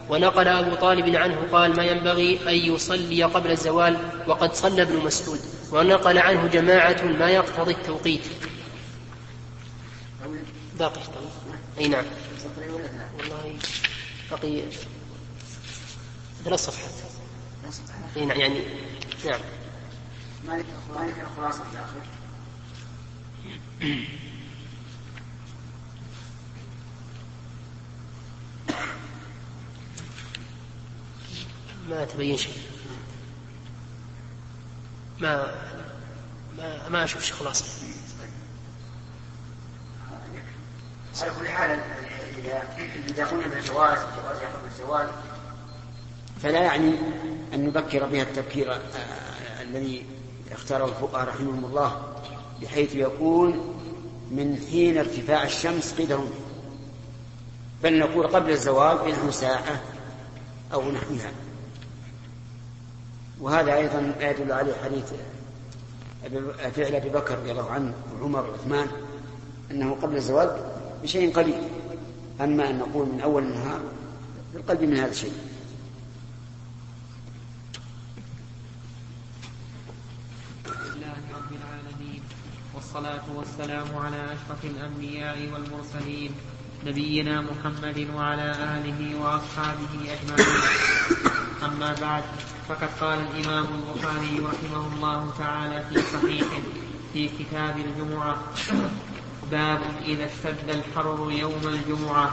ونقل 0.10 0.48
أبو 0.48 0.76
طالب 0.76 1.16
عنه 1.16 1.38
قال 1.52 1.76
ما 1.76 1.84
ينبغي 1.84 2.40
أن 2.48 2.74
يصلي 2.74 3.24
قبل 3.24 3.52
الزوال 3.52 3.98
وقد 4.28 4.54
صلى 4.54 4.82
ابن 4.82 4.96
مسعود. 5.06 5.40
ونقل 5.72 6.18
عنه 6.18 6.48
جماعة 6.48 7.04
ما 7.20 7.30
يقتضي 7.30 7.72
التوقيت. 7.72 8.22
باقي 10.82 11.02
أي 11.78 11.88
نعم. 11.88 12.06
والله 13.18 13.58
بقي 14.32 14.64
ثلاث 16.44 16.60
صفحات. 16.60 16.94
أي 18.18 18.26
نعم 18.26 18.40
يعني 18.40 18.60
نعم. 19.26 19.40
ما 20.48 20.58
ذكر 20.58 21.28
خلاصة 21.38 21.64
في 21.64 21.78
ما 31.90 32.06
تبين 32.06 32.38
شيء. 32.38 32.54
ما 35.20 35.56
ما 36.58 36.90
ما 36.90 37.04
أشوف 37.04 37.24
شيء 37.24 37.36
خلاصه 37.36 37.66
على 41.22 41.32
كل 41.40 41.48
حال 41.48 41.80
اذا 43.10 43.26
قلنا 43.26 43.48
بالجواز 43.48 43.98
الجواز 43.98 44.42
ياخذ 44.42 44.64
بالزواج 44.64 45.08
فلا 46.44 46.60
يعني 46.60 46.94
أن 47.54 47.66
نبكر 47.66 48.06
بها 48.06 48.24
التبكير 48.24 48.74
آه، 48.74 48.78
الذي 49.62 50.06
اختاره 50.52 50.86
الفقهاء 50.86 51.28
رحمهم 51.28 51.66
الله 51.66 52.02
بحيث 52.62 52.96
يكون 52.96 53.78
من 54.32 54.66
حين 54.72 54.98
ارتفاع 54.98 55.44
الشمس 55.44 55.94
قيد 55.94 56.12
رمح 56.12 56.32
بل 57.84 58.00
نقول 58.00 58.28
قبل 58.28 58.50
الزوال 58.50 58.98
بنحو 58.98 59.32
ساعة 59.32 59.82
أو 60.74 60.92
نحوها. 60.92 61.32
وهذا 63.40 63.76
أيضا 63.76 64.16
يدل 64.20 64.52
عليه 64.52 64.74
حديث 64.84 65.14
فعل 66.76 66.96
أبي 66.96 67.10
بكر 67.10 67.38
رضي 67.38 67.52
الله 67.52 67.70
عنه 67.70 67.94
وعمر 68.14 68.50
وعثمان 68.50 68.88
أنه 69.72 69.98
قبل 70.02 70.16
الزوال 70.16 70.71
بشيء 71.04 71.34
قليل. 71.34 71.64
أما 72.42 72.70
أن 72.70 72.80
نقول 72.80 73.08
من 73.08 73.22
أول 73.22 73.44
النهار 73.44 73.82
بالقلب 74.54 74.82
من 74.82 74.98
هذا 74.98 75.12
الشيء. 75.12 75.34
والصلاة 82.76 83.24
والسلام 83.36 83.96
على 83.96 84.26
أشرف 84.26 84.66
الأنبياء 84.66 85.38
والمرسلين 85.54 86.32
نبينا 86.86 87.42
محمد 87.42 88.08
وعلى 88.16 88.52
آله 88.52 89.20
وأصحابه 89.22 89.94
أجمعين. 89.96 90.62
أما 91.64 91.96
بعد 92.02 92.24
فقد 92.68 92.90
قال 93.02 93.20
الإمام 93.20 93.66
البخاري 93.66 94.40
رحمه 94.40 94.84
الله 94.96 95.34
تعالى 95.38 95.84
في 95.90 96.02
صحيحه 96.02 96.62
في 97.14 97.30
كتاب 97.40 97.78
الجمعة. 97.78 98.38
باب 99.52 99.80
إذا 100.06 100.26
اشتد 100.26 100.70
الحر 100.70 101.32
يوم 101.32 101.62
الجمعة. 101.64 102.32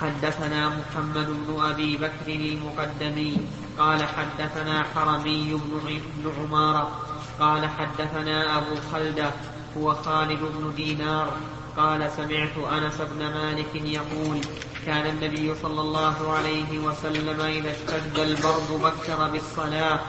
حدثنا 0.00 0.68
محمد 0.68 1.26
بن 1.26 1.60
أبي 1.60 1.96
بكر 1.96 2.28
المقدمي 2.28 3.36
قال 3.78 4.04
حدثنا 4.04 4.84
حرمي 4.94 5.60
بن 5.84 6.32
عمارة 6.40 7.00
قال 7.40 7.68
حدثنا 7.68 8.58
أبو 8.58 8.74
خلدة 8.92 9.30
هو 9.78 9.94
خالد 9.94 10.38
بن 10.40 10.74
دينار 10.76 11.36
قال 11.76 12.10
سمعت 12.16 12.56
أنس 12.72 13.00
بن 13.00 13.18
مالك 13.18 13.74
يقول 13.74 14.40
كان 14.86 15.06
النبي 15.06 15.54
صلى 15.62 15.80
الله 15.80 16.32
عليه 16.32 16.78
وسلم 16.78 17.40
إذا 17.40 17.70
اشتد 17.70 18.18
البرد 18.18 18.70
بكر 18.82 19.28
بالصلاة 19.28 20.00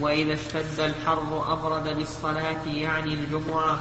وإذا 0.00 0.34
اشتد 0.34 0.80
الحر 0.80 1.52
أبرد 1.52 1.96
بالصلاة 1.96 2.64
يعني 2.66 3.14
الجمعة. 3.14 3.78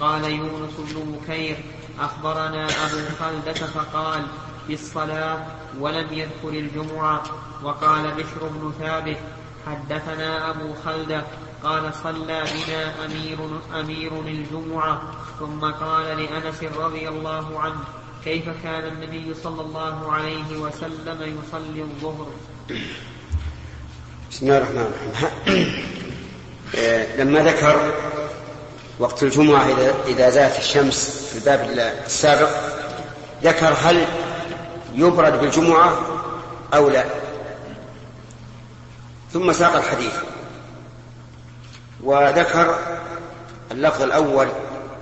قال 0.00 0.24
يونس 0.24 0.74
بن 0.78 1.12
بكير 1.12 1.56
أخبرنا 2.00 2.64
أبو 2.64 3.00
خلدة 3.20 3.52
فقال 3.52 4.26
بالصلاة 4.68 5.46
ولم 5.80 6.06
يذكر 6.12 6.48
الجمعة. 6.48 7.22
وقال 7.62 8.14
بشر 8.14 8.48
بن 8.48 8.72
ثابت 8.78 9.18
حدثنا 9.66 10.50
أبو 10.50 10.74
خلدة 10.84 11.24
قال 11.64 11.94
صلى 11.94 12.44
بنا 12.54 13.04
أمير 13.04 13.38
أمير 13.80 14.12
الجمعة. 14.20 15.02
ثم 15.38 15.60
قال 15.60 16.04
لأنس 16.04 16.62
رضي 16.62 17.08
الله 17.08 17.60
عنه 17.60 17.80
كيف 18.24 18.48
كان 18.62 18.84
النبي 18.92 19.34
صلى 19.34 19.60
الله 19.60 20.12
عليه 20.12 20.56
وسلم 20.56 21.38
يصلي 21.38 21.82
الظهر؟ 21.82 22.26
بسم 24.36 24.46
الله 24.46 24.58
الرحمن 24.58 24.80
الرحيم. 24.80 25.84
آه، 26.76 27.16
لما 27.16 27.40
ذكر 27.40 27.92
وقت 28.98 29.22
الجمعة 29.22 29.64
إذا, 29.64 29.94
إذا 30.06 30.30
زالت 30.30 30.58
الشمس 30.58 31.28
في 31.30 31.38
الباب 31.38 31.70
السابق 32.06 32.48
ذكر 33.42 33.74
هل 33.82 34.04
يبرد 34.94 35.40
بالجمعة 35.40 35.98
أو 36.74 36.88
لا. 36.88 37.04
ثم 39.32 39.52
ساق 39.52 39.76
الحديث. 39.76 40.14
وذكر 42.02 42.78
اللفظ 43.72 44.02
الأول 44.02 44.48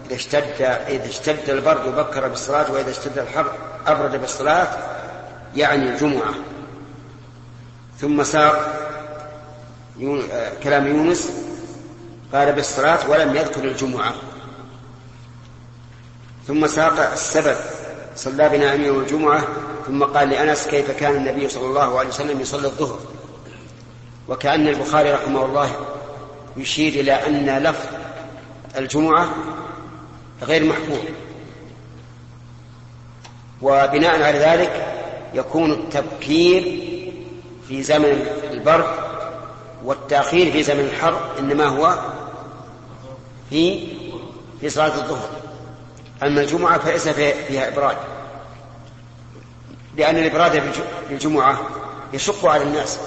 إذا 0.06 0.14
اشتد 0.14 0.62
إذا 0.88 1.08
اشتد 1.08 1.50
البرد 1.50 1.96
بكر 1.96 2.28
بالصلاة 2.28 2.72
وإذا 2.72 2.90
اشتد 2.90 3.18
الحر 3.18 3.52
أبرد 3.86 4.20
بالصلاة 4.20 4.68
يعني 5.56 5.88
الجمعة. 5.88 6.34
ثم 8.00 8.22
ساق 8.22 8.83
كلام 10.62 10.86
يونس 10.86 11.30
قال 12.32 12.52
بالصلاة 12.52 13.10
ولم 13.10 13.36
يذكر 13.36 13.64
الجمعة. 13.64 14.14
ثم 16.46 16.66
ساق 16.66 17.12
السبب 17.12 17.56
صلى 18.16 18.48
بنا 18.48 18.74
أمير 18.74 19.00
الجمعة 19.00 19.44
ثم 19.86 20.04
قال 20.04 20.28
لأنس 20.28 20.66
كيف 20.66 20.90
كان 20.90 21.16
النبي 21.16 21.48
صلى 21.48 21.66
الله 21.66 21.98
عليه 21.98 22.08
وسلم 22.08 22.40
يصلي 22.40 22.66
الظهر؟ 22.66 22.98
وكأن 24.28 24.68
البخاري 24.68 25.12
رحمه 25.12 25.44
الله 25.44 25.70
يشير 26.56 27.00
إلى 27.00 27.12
أن 27.12 27.62
لفظ 27.62 27.86
الجمعة 28.76 29.28
غير 30.42 30.64
محفوظ. 30.64 31.00
وبناء 33.62 34.22
على 34.22 34.38
ذلك 34.38 34.86
يكون 35.34 35.72
التبكير 35.72 36.62
في 37.68 37.82
زمن 37.82 38.26
البرد 38.50 39.03
والتأخير 39.84 40.52
في 40.52 40.62
زمن 40.62 40.80
الحر 40.80 41.38
إنما 41.38 41.64
هو 41.64 41.98
في 43.50 43.86
في 44.60 44.70
صلاة 44.70 44.94
الظهر. 44.94 45.28
أما 46.22 46.40
الجمعة 46.40 46.78
فليس 46.78 47.08
فيها 47.08 47.68
إبراد. 47.68 47.96
لأن 49.96 50.16
الإبراد 50.16 50.72
في 51.08 51.14
الجمعة 51.14 51.60
يشق 52.12 52.46
على 52.46 52.62
الناس. 52.62 52.98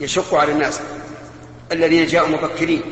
يشق 0.00 0.34
على 0.34 0.52
الناس. 0.52 0.80
الذين 1.72 2.06
جاءوا 2.06 2.28
مبكرين. 2.28 2.82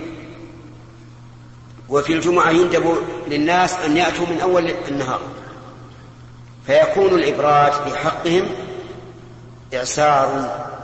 وفي 1.88 2.12
الجمعة 2.12 2.50
يندب 2.50 2.96
للناس 3.28 3.74
أن 3.74 3.96
يأتوا 3.96 4.26
من 4.26 4.40
أول 4.40 4.70
النهار. 4.88 5.20
فيكون 6.66 7.14
الإبراد 7.14 7.72
في 7.72 7.98
حقهم 7.98 8.44
إعسار 9.74 10.77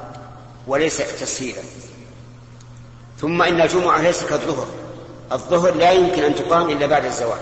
وليس 0.67 0.97
تسهيلا. 1.21 1.63
ثم 3.21 3.43
إن 3.43 3.61
الجمعة 3.61 4.03
ليس 4.03 4.25
كالظهر. 4.25 4.67
الظهر 5.33 5.75
لا 5.75 5.93
يمكن 5.93 6.23
أن 6.23 6.35
تقام 6.35 6.71
إلا 6.71 6.87
بعد 6.87 7.05
الزوال. 7.05 7.41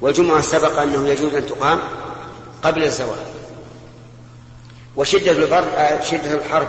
والجمعة 0.00 0.40
سبق 0.40 0.78
أنه 0.80 1.08
يجوز 1.08 1.34
أن 1.34 1.46
تقام 1.46 1.78
قبل 2.62 2.84
الزوال. 2.84 3.18
وشدة 4.96 5.30
البرد 5.30 5.68
آه، 5.76 6.00
شدة 6.00 6.34
الحر 6.34 6.66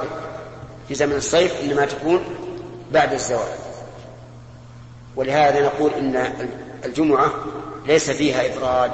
في 0.87 0.95
زمن 0.95 1.15
الصيف 1.15 1.61
إنما 1.61 1.85
تكون 1.85 2.23
بعد 2.91 3.13
الزوال. 3.13 3.57
ولهذا 5.15 5.61
نقول 5.65 5.93
إن 5.93 6.33
الجمعة 6.85 7.33
ليس 7.85 8.11
فيها 8.11 8.55
إبراد. 8.55 8.91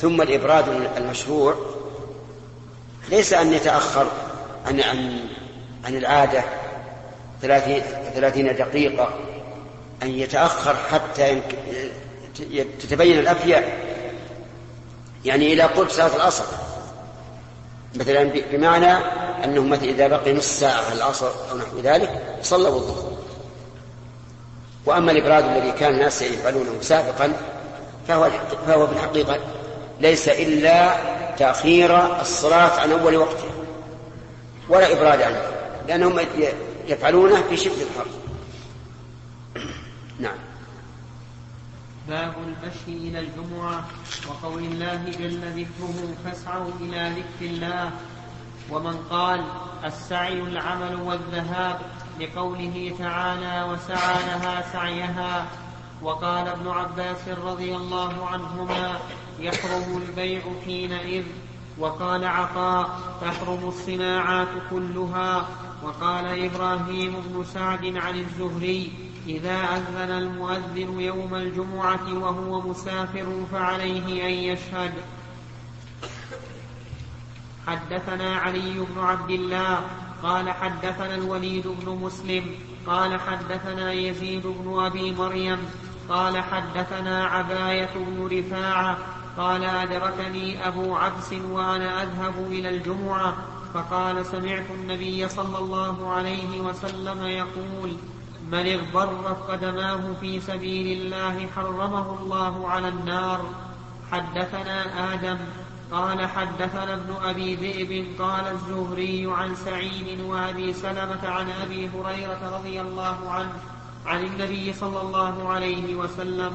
ثم 0.00 0.22
الإبراد 0.22 0.68
المشروع 0.96 1.54
ليس 3.08 3.32
أن 3.32 3.52
يتأخر 3.52 4.06
عن 4.66 4.80
عن 4.80 5.26
عن 5.86 5.96
العادة 5.96 6.44
ثلاثين, 7.42 8.56
دقيقة 8.56 9.08
أن 10.02 10.10
يتأخر 10.10 10.76
حتى 10.90 11.40
تتبين 12.80 13.18
الأفياء 13.18 13.78
يعني 15.24 15.52
إلى 15.52 15.62
قرب 15.62 15.88
صلاة 15.88 16.16
العصر. 16.16 16.44
مثلا 17.94 18.30
بمعنى 18.52 18.92
أنه 19.44 19.62
مثلا 19.62 19.84
إذا 19.84 20.06
بقي 20.06 20.32
نصف 20.32 20.52
ساعة 20.52 20.92
العصر 20.92 21.30
أو 21.50 21.56
نحو 21.56 21.78
ذلك 21.82 22.22
صلوا 22.42 22.76
الظهر. 22.76 23.12
وأما 24.86 25.12
الإبراد 25.12 25.44
الذي 25.44 25.72
كان 25.72 25.94
الناس 25.94 26.22
يفعلونه 26.22 26.72
سابقا 26.80 27.32
فهو 28.08 28.30
فهو 28.66 28.86
في 28.86 28.92
الحقيقة 28.92 29.38
ليس 30.00 30.28
إلا 30.28 30.96
تأخير 31.38 32.20
الصلاة 32.20 32.80
عن 32.80 32.92
أول 32.92 33.16
وقتها 33.16 33.50
ولا 34.68 34.92
إبراد 34.92 35.22
عنه. 35.22 35.53
لأنهم 35.88 36.20
يفعلونه 36.86 37.42
في 37.42 37.56
شدة 37.56 37.82
الحر 37.82 38.06
نعم. 40.18 40.36
باب 42.08 42.34
المشي 42.38 43.08
إلى 43.08 43.18
الجمعة. 43.18 43.84
وقول 44.28 44.62
الله 44.62 45.04
جل 45.18 45.40
ذكره 45.40 46.14
فاسعوا 46.24 46.70
إلى 46.80 47.12
ذكر 47.16 47.50
الله. 47.50 47.90
ومن 48.70 48.96
قال 49.10 49.44
السعي 49.84 50.40
العمل 50.40 51.00
والذهاب 51.00 51.80
لقوله 52.20 52.94
تعالى 52.98 53.72
وسعى 53.72 54.14
لها 54.26 54.72
سعيها. 54.72 55.46
وقال 56.02 56.48
ابن 56.48 56.68
عباس 56.68 57.28
رضي 57.28 57.76
الله 57.76 58.26
عنهما 58.26 59.00
يحرم 59.40 60.02
البيع 60.08 60.42
حينئذ. 60.64 61.24
وقال 61.78 62.24
عطاء 62.24 63.00
تحرم 63.20 63.68
الصناعات 63.68 64.48
كلها. 64.70 65.48
وقال 65.84 66.44
إبراهيم 66.44 67.14
بن 67.28 67.44
سعد 67.44 67.96
عن 67.96 68.14
الزهري 68.18 68.92
إذا 69.26 69.56
أذن 69.56 70.10
المؤذن 70.10 71.00
يوم 71.00 71.34
الجمعة 71.34 72.14
وهو 72.14 72.60
مسافر 72.60 73.46
فعليه 73.52 74.26
أن 74.26 74.32
يشهد. 74.32 74.92
حدثنا 77.66 78.36
علي 78.36 78.86
بن 78.94 79.00
عبد 79.00 79.30
الله 79.30 79.80
قال 80.22 80.50
حدثنا 80.50 81.14
الوليد 81.14 81.66
بن 81.66 81.90
مسلم 81.92 82.44
قال 82.86 83.20
حدثنا 83.20 83.92
يزيد 83.92 84.46
بن 84.46 84.84
أبي 84.84 85.14
مريم 85.14 85.58
قال 86.08 86.42
حدثنا 86.42 87.24
عباية 87.24 87.90
بن 87.94 88.38
رفاعة 88.38 88.98
قال 89.36 89.64
أدركني 89.64 90.68
أبو 90.68 90.96
عبس 90.96 91.32
وأنا 91.32 92.02
أذهب 92.02 92.34
إلى 92.50 92.68
الجمعة. 92.68 93.53
فقال 93.74 94.26
سمعت 94.26 94.70
النبي 94.70 95.28
صلى 95.28 95.58
الله 95.58 96.10
عليه 96.10 96.60
وسلم 96.60 97.26
يقول 97.26 97.96
من 98.52 98.66
اغبرت 98.66 99.50
قدماه 99.50 100.00
في 100.20 100.40
سبيل 100.40 101.00
الله 101.00 101.46
حرمه 101.56 102.18
الله 102.20 102.68
على 102.68 102.88
النار. 102.88 103.44
حدثنا 104.12 105.14
آدم 105.14 105.38
قال 105.92 106.26
حدثنا 106.28 106.94
ابن 106.94 107.14
أبي 107.24 107.54
ذئب 107.54 108.20
قال 108.20 108.44
الزهري 108.46 109.26
عن 109.26 109.54
سعيد 109.54 110.20
وأبي 110.20 110.72
سلمة 110.72 111.28
عن 111.28 111.50
أبي 111.50 111.88
هريرة 111.88 112.56
رضي 112.56 112.80
الله 112.80 113.30
عنه 113.30 113.52
عن 114.06 114.24
النبي 114.24 114.72
صلى 114.72 115.00
الله 115.00 115.48
عليه 115.48 115.94
وسلم. 115.94 116.52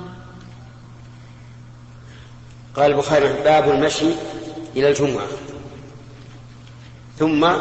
قال 2.76 2.92
البخاري 2.92 3.28
باب 3.44 3.70
المشي 3.70 4.12
إلى 4.76 4.90
الجمعة. 4.90 5.28
ثم 7.20 7.52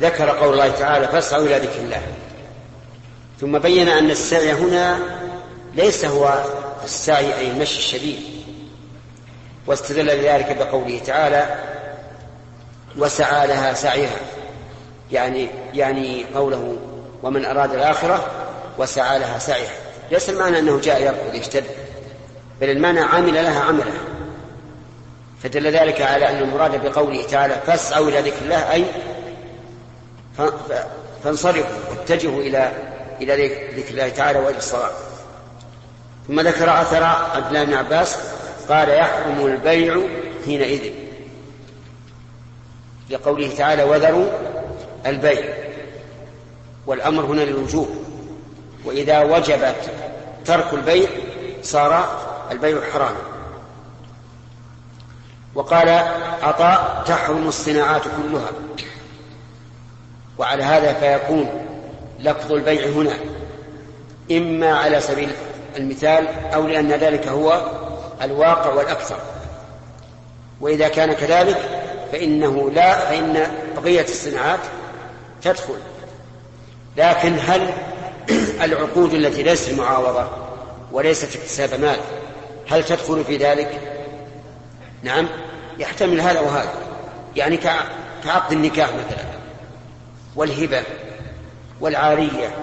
ذكر 0.00 0.30
قول 0.30 0.52
الله 0.52 0.68
تعالى 0.68 1.08
فاسعوا 1.08 1.44
إلى 1.44 1.58
ذكر 1.58 1.80
الله. 1.80 2.02
ثم 3.40 3.58
بين 3.58 3.88
أن 3.88 4.10
السعي 4.10 4.52
هنا 4.52 4.98
ليس 5.74 6.04
هو 6.04 6.44
السعي 6.84 7.38
أي 7.38 7.50
المشي 7.50 7.78
الشديد. 7.78 8.20
واستدل 9.66 10.06
لذلك 10.06 10.56
بقوله 10.56 11.00
تعالى 11.06 11.58
وسعى 12.98 13.46
لها 13.46 13.74
سعيها. 13.74 14.18
يعني 15.12 15.48
يعني 15.74 16.24
قوله 16.34 16.76
ومن 17.22 17.44
أراد 17.44 17.74
الآخرة 17.74 18.26
وسعى 18.78 19.18
لها 19.18 19.38
سعيها. 19.38 19.72
ليس 20.10 20.30
المعنى 20.30 20.58
أنه 20.58 20.80
جاء 20.80 21.02
يركض 21.02 21.34
يشتد 21.34 21.64
بل 22.60 22.70
المعنى 22.70 23.00
عمل 23.00 23.34
لها 23.34 23.60
عمله 23.60 23.92
فدل 25.42 25.66
ذلك 25.66 26.02
على 26.02 26.28
أن 26.30 26.38
المراد 26.38 26.84
بقوله 26.84 27.22
تعالى 27.26 27.54
فاسعوا 27.66 28.08
إلى 28.08 28.20
ذكر 28.20 28.42
الله 28.42 28.72
أي 28.72 28.84
فانصرفوا 31.24 31.90
واتجهوا 31.90 32.40
إلى 32.42 32.72
إلى 33.20 33.46
ذكر 33.76 33.90
الله 33.90 34.08
تعالى 34.08 34.38
وإلى 34.38 34.58
الصلاة. 34.58 34.90
ثم 36.28 36.40
ذكر 36.40 36.80
أثر 36.80 37.02
عبد 37.04 37.46
الله 37.46 37.64
بن 37.64 37.74
عباس 37.74 38.16
قال 38.68 38.88
يحرم 38.88 39.46
البيع 39.46 40.00
حينئذ. 40.44 40.92
لقوله 43.10 43.54
تعالى 43.56 43.82
وذروا 43.82 44.26
البيع. 45.06 45.54
والأمر 46.86 47.24
هنا 47.24 47.40
للوجوب. 47.40 47.88
وإذا 48.84 49.22
وجبت 49.22 49.90
ترك 50.44 50.74
البيع 50.74 51.08
صار 51.62 52.18
البيع 52.50 52.80
حراما. 52.92 53.37
وقال 55.58 55.88
عطاء 56.42 57.04
تحرم 57.06 57.48
الصناعات 57.48 58.02
كلها. 58.02 58.50
وعلى 60.38 60.62
هذا 60.62 60.92
فيكون 60.92 61.66
لفظ 62.18 62.52
البيع 62.52 62.86
هنا 62.86 63.14
إما 64.30 64.78
على 64.78 65.00
سبيل 65.00 65.30
المثال 65.76 66.28
أو 66.54 66.66
لأن 66.66 66.88
ذلك 66.88 67.28
هو 67.28 67.62
الواقع 68.22 68.72
والأكثر. 68.74 69.18
وإذا 70.60 70.88
كان 70.88 71.12
كذلك 71.12 71.58
فإنه 72.12 72.70
لا 72.70 72.98
فإن 72.98 73.46
بقية 73.76 74.04
الصناعات 74.04 74.60
تدخل. 75.42 75.78
لكن 76.96 77.38
هل 77.46 77.70
العقود 78.64 79.14
التي 79.14 79.42
ليست 79.42 79.74
معاوضة 79.74 80.28
وليست 80.92 81.36
اكتساب 81.36 81.80
مال 81.80 81.98
هل 82.70 82.84
تدخل 82.84 83.24
في 83.24 83.36
ذلك؟ 83.36 83.80
نعم. 85.02 85.28
يحتمل 85.78 86.20
هذا 86.20 86.40
وهذا. 86.40 86.72
يعني 87.36 87.56
كعقد 88.24 88.52
النكاح 88.52 88.88
مثلا 88.88 89.24
والهبة 90.36 90.82
والعارية 91.80 92.54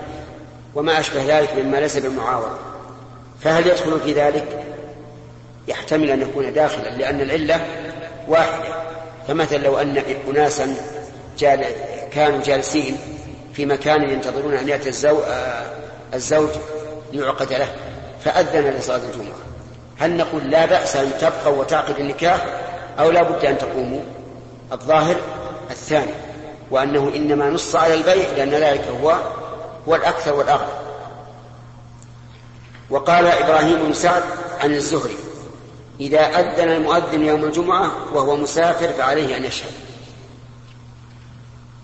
وما 0.75 0.99
أشبه 0.99 1.39
ذلك 1.39 1.53
مما 1.57 1.77
ليس 1.77 1.97
بالمعاوضة 1.97 2.57
فهل 3.41 3.67
يدخل 3.67 3.99
في 3.99 4.13
ذلك؟ 4.13 4.63
يحتمل 5.67 6.09
أن 6.09 6.21
يكون 6.21 6.53
داخلا 6.53 6.89
لأن 6.89 7.21
العلة 7.21 7.65
واحدة. 8.27 8.85
فمثلا 9.27 9.57
لو 9.57 9.77
أن 9.77 10.03
أناسا 10.29 10.75
جال 11.37 11.65
كانوا 12.13 12.41
جالسين 12.41 12.97
في 13.53 13.65
مكان 13.65 14.09
ينتظرون 14.09 14.53
أن 14.53 14.69
يأتي 14.69 14.89
الزوج, 14.89 15.23
الزوج 16.13 16.49
ليعقد 17.13 17.53
له 17.53 17.67
فأذن 18.23 18.69
لصلاة 18.69 19.01
الجمعة. 19.13 19.37
هل 19.97 20.17
نقول 20.17 20.51
لا 20.51 20.65
بأس 20.65 20.95
أن 20.95 21.11
تبقوا 21.21 21.59
وتعقد 21.59 21.99
النكاح؟ 21.99 22.64
أو 22.99 23.11
لا 23.11 23.23
بد 23.23 23.45
أن 23.45 23.57
تقوموا 23.57 24.01
الظاهر 24.71 25.15
الثاني 25.71 26.13
وأنه 26.71 27.11
إنما 27.15 27.49
نص 27.49 27.75
على 27.75 27.93
البيع 27.93 28.29
لأن 28.37 28.49
ذلك 28.49 28.87
هو 29.01 29.15
هو 29.87 29.95
الأكثر 29.95 30.33
والأغلب 30.33 30.85
وقال 32.89 33.27
إبراهيم 33.27 33.83
بن 33.83 33.93
سعد 33.93 34.23
عن 34.59 34.73
الزهري 34.73 35.17
إذا 35.99 36.19
أذن 36.19 36.69
المؤذن 36.69 37.25
يوم 37.25 37.43
الجمعة 37.43 37.91
وهو 38.13 38.35
مسافر 38.35 38.87
فعليه 38.87 39.37
أن 39.37 39.45
يشهد. 39.45 39.71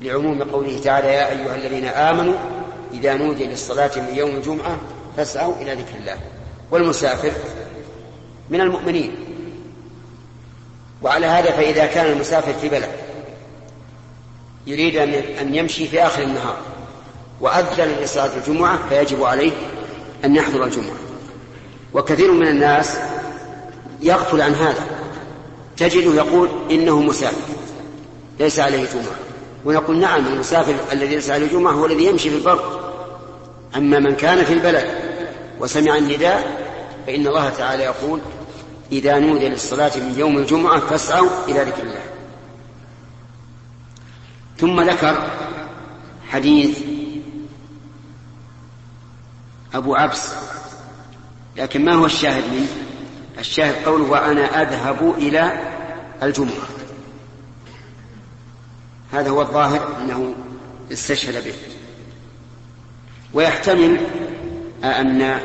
لعموم 0.01 0.43
قوله 0.43 0.79
تعالى 0.83 1.07
يا 1.07 1.29
أيها 1.29 1.55
الذين 1.55 1.85
آمنوا 1.85 2.33
إذا 2.93 3.13
نودي 3.13 3.45
للصلاة 3.45 3.91
من 3.95 4.15
يوم 4.15 4.29
الجمعة 4.29 4.77
فاسعوا 5.17 5.55
إلى 5.55 5.73
ذكر 5.73 5.95
الله. 5.99 6.17
والمسافر 6.71 7.31
من 8.49 8.61
المؤمنين. 8.61 9.30
وعلى 11.03 11.25
هذا 11.25 11.51
فإذا 11.51 11.85
كان 11.85 12.11
المسافر 12.11 12.53
في 12.53 12.69
بلد 12.69 12.89
يريد 14.67 14.95
أن 15.41 15.55
يمشي 15.55 15.87
في 15.87 16.03
آخر 16.03 16.23
النهار 16.23 16.57
وأذن 17.41 17.95
لصلاة 18.01 18.29
الجمعة 18.37 18.79
فيجب 18.89 19.23
عليه 19.23 19.51
أن 20.25 20.35
يحضر 20.35 20.63
الجمعة. 20.63 20.95
وكثير 21.93 22.31
من 22.31 22.47
الناس 22.47 22.97
يغفل 24.01 24.41
عن 24.41 24.53
هذا. 24.53 24.85
تجده 25.77 26.13
يقول 26.13 26.49
إنه 26.71 26.99
مسافر 26.99 27.53
ليس 28.39 28.59
عليه 28.59 28.77
جمعة. 28.77 29.15
ونقول 29.65 29.99
نعم 29.99 30.27
المسافر 30.27 30.75
الذي 30.91 31.15
ليس 31.15 31.29
عليه 31.29 31.47
جمعة 31.47 31.71
هو 31.71 31.85
الذي 31.85 32.05
يمشي 32.05 32.29
في 32.29 32.35
البر. 32.35 32.93
أما 33.75 33.99
من 33.99 34.15
كان 34.15 34.43
في 34.43 34.53
البلد 34.53 34.85
وسمع 35.59 35.97
النداء 35.97 36.61
فإن 37.07 37.27
الله 37.27 37.49
تعالى 37.49 37.83
يقول 37.83 38.19
إذا 38.91 39.19
نودي 39.19 39.49
للصلاة 39.49 39.91
من 39.97 40.15
يوم 40.17 40.37
الجمعة 40.37 40.79
فاسعوا 40.79 41.29
إلى 41.47 41.59
ذكر 41.59 41.83
الله. 41.83 42.03
ثم 44.57 44.81
ذكر 44.81 45.31
حديث 46.29 46.79
أبو 49.73 49.95
عبس 49.95 50.33
لكن 51.57 51.85
ما 51.85 51.93
هو 51.93 52.05
الشاهد 52.05 52.43
منه؟ 52.53 52.67
الشاهد 53.39 53.85
قوله 53.85 54.03
وأنا 54.03 54.61
أذهب 54.61 55.13
إلى 55.17 55.61
الجمعة. 56.23 56.67
هذا 59.11 59.29
هو 59.29 59.41
الظاهر 59.41 59.97
أنه 60.01 60.35
استشهد 60.91 61.43
به. 61.43 61.53
ويحتمل 63.33 63.97
أن 64.83 65.39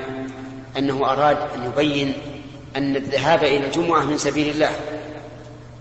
أنه 0.79 1.13
أراد 1.13 1.37
أن 1.37 1.65
يبين 1.65 2.15
أن 2.77 2.97
الذهاب 2.97 3.45
إلى 3.45 3.67
الجمعة 3.67 4.05
من 4.05 4.19
سبيل 4.19 4.55
الله 4.55 4.71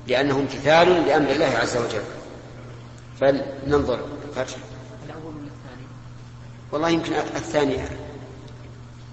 لأنه 0.07 0.39
امتثال 0.39 0.87
لأمر 1.07 1.29
الله 1.31 1.45
عز 1.45 1.77
وجل. 1.77 2.03
فلننظر. 3.19 3.99
فتح. 4.35 4.55
الأول 5.05 5.35
ولا 5.35 5.47
الثاني؟ 5.47 5.87
والله 6.71 6.89
يمكن 6.89 7.13
الثاني. 7.13 7.75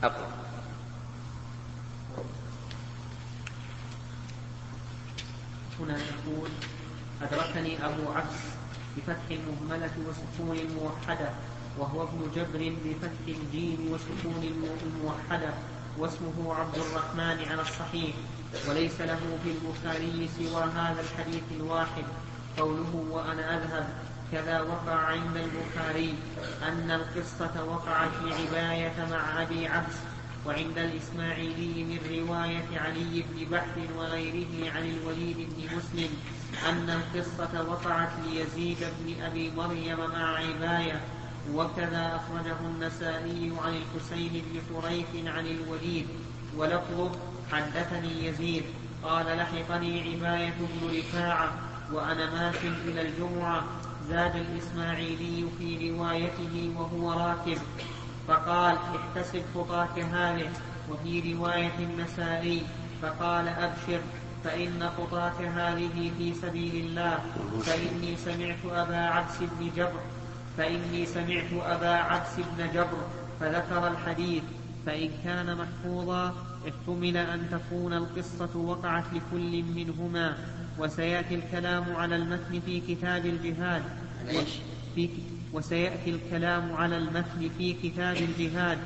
أقرأ 0.05 0.33
هنا 5.81 5.97
يقول 5.99 6.49
أدركني 7.23 7.87
أبو 7.87 8.13
عبس 8.13 8.41
بفتح 8.97 9.27
المهملة 9.31 9.91
وسكون 10.09 10.57
الموحدة 10.57 11.31
وهو 11.79 12.03
ابن 12.03 12.31
جبر 12.37 12.73
بفتح 12.85 13.11
الجيم 13.29 13.89
وسكون 13.93 14.43
الموحدة 14.83 15.55
واسمه 15.99 16.55
عبد 16.55 16.77
الرحمن 16.77 17.49
على 17.51 17.63
الصحيح 17.63 18.15
وليس 18.69 19.01
له 19.01 19.21
في 19.45 19.51
البخاري 19.51 20.29
سوى 20.39 20.63
هذا 20.63 21.01
الحديث 21.01 21.43
الواحد. 21.61 22.05
قوله 22.59 23.07
وأنا 23.11 23.57
أذهب 23.57 23.89
كذا 24.33 24.61
وقع 24.61 24.95
عند 24.95 25.37
البخاري 25.37 26.15
أن 26.69 26.91
القصة 26.91 27.65
وقعت 27.65 28.11
في 28.11 28.35
عباية 28.35 29.07
مع 29.11 29.43
أبي 29.43 29.67
عبس 29.67 29.95
وعند 30.47 30.79
الإسماعيلي 30.79 31.85
من 31.85 31.99
رواية 32.11 32.81
علي 32.81 33.25
بن 33.29 33.51
بحر 33.51 33.79
وغيره 33.99 34.73
عن 34.77 34.85
الوليد 34.85 35.37
بن 35.37 35.77
مسلم 35.77 36.11
أن 36.69 36.91
القصة 36.91 37.71
وقعت 37.71 38.11
ليزيد 38.27 38.79
بن 39.01 39.23
أبي 39.23 39.51
مريم 39.51 39.99
مع 39.99 40.37
عباية. 40.37 41.01
وكذا 41.51 42.21
أخرجه 42.21 42.57
النسائي 42.61 43.53
عن 43.65 43.75
الحسين 43.77 44.33
بن 44.33 44.61
حريث 44.69 45.27
عن 45.27 45.47
الوليد 45.47 46.07
ولفظه 46.57 47.11
حدثني 47.53 48.27
يزيد 48.27 48.65
قال 49.03 49.27
لحقني 49.27 50.01
عباية 50.01 50.53
بن 50.61 50.99
رفاعة 50.99 51.53
وأنا 51.93 52.31
ماش 52.31 52.57
إلى 52.87 53.03
الجمعة 53.03 53.65
زاد 54.09 54.37
الإسماعيلي 54.37 55.47
في 55.59 55.91
روايته 55.91 56.75
وهو 56.77 57.13
راكب. 57.13 57.59
فقال 58.29 58.77
احتسب 58.77 59.43
خطاك 59.55 59.99
هذه 59.99 60.51
وفي 60.91 61.35
رواية 61.35 61.79
النسائي 61.79 62.63
فقال 63.03 63.49
أبشر 63.49 64.01
فإن 64.45 64.91
خطاك 64.99 65.41
هذه 65.41 66.13
في 66.19 66.35
سبيل 66.35 66.85
الله 66.85 67.19
فإني 67.63 68.17
سمعت 68.17 68.65
أبا 68.65 68.97
عبس 68.97 69.39
بن 69.41 69.71
جبر. 69.77 70.01
فإني 70.57 71.07
سمعت 71.07 71.53
أبا 71.53 71.89
عبس 71.89 72.37
بن 72.37 72.73
جبر 72.75 73.07
فذكر 73.41 73.89
الحديث 73.89 74.43
فإن 74.87 75.11
كان 75.25 75.57
محفوظا 75.57 76.35
احتمل 76.69 77.17
أن 77.17 77.49
تكون 77.51 77.93
القصة 77.93 78.57
وقعت 78.57 79.05
لكل 79.13 79.63
منهما 79.63 80.37
وسيأتي 80.79 81.35
الكلام 81.35 81.97
على 81.97 82.17
المتن 82.17 82.61
في 82.67 82.81
كتاب 82.81 83.27
الجهاد. 83.27 83.83
في 84.95 85.09
وسيأتي 85.53 86.11
الكلام 86.11 86.73
على 86.73 86.97
المتن 86.97 87.51
في 87.59 87.73
كتاب 87.73 88.17
الجهاد 88.17 88.79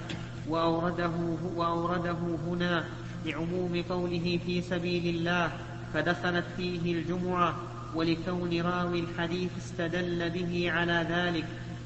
وأورده, 0.48 1.10
وأورده 1.56 2.18
هنا 2.46 2.84
لعموم 3.24 3.82
قوله 3.90 4.40
في 4.46 4.62
سبيل 4.62 5.14
الله 5.16 5.52
فدخلت 5.94 6.44
فيه 6.56 6.94
الجمعة 6.94 7.54
ولكون 7.96 8.60
راوي 8.60 9.00
الحديث 9.00 9.50
استدل 9.58 10.30
به 10.30 10.70
على 10.70 11.06
ذلك. 11.10 11.44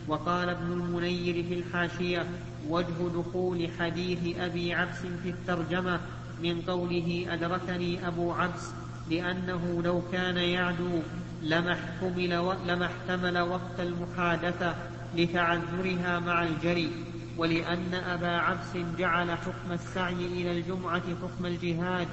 وقال 0.09 0.49
ابن 0.49 0.73
المنير 0.73 1.45
في 1.45 1.55
الحاشية 1.55 2.27
وجه 2.69 3.09
دخول 3.15 3.69
حديث 3.79 4.39
أبي 4.39 4.75
عبس 4.75 4.99
في 5.23 5.31
الترجمة 5.31 6.01
من 6.43 6.61
قوله 6.61 7.27
أدركني 7.29 8.09
أبو 8.09 8.33
عبس 8.33 8.71
لأنه 9.11 9.83
لو 9.85 10.03
كان 10.13 10.37
يعدو 10.37 11.01
لما 11.43 12.87
احتمل, 12.87 13.39
وقت 13.39 13.81
المحادثة 13.81 14.75
لتعذرها 15.17 16.19
مع 16.19 16.43
الجري. 16.45 16.91
ولأن 17.39 17.95
أبا 17.95 18.29
عبس 18.29 18.77
جعل 18.99 19.31
حكم 19.31 19.73
السعي 19.73 20.27
إلى 20.27 20.59
الجمعة 20.59 21.03
حكم 21.23 21.47
الجهاد 21.47 22.09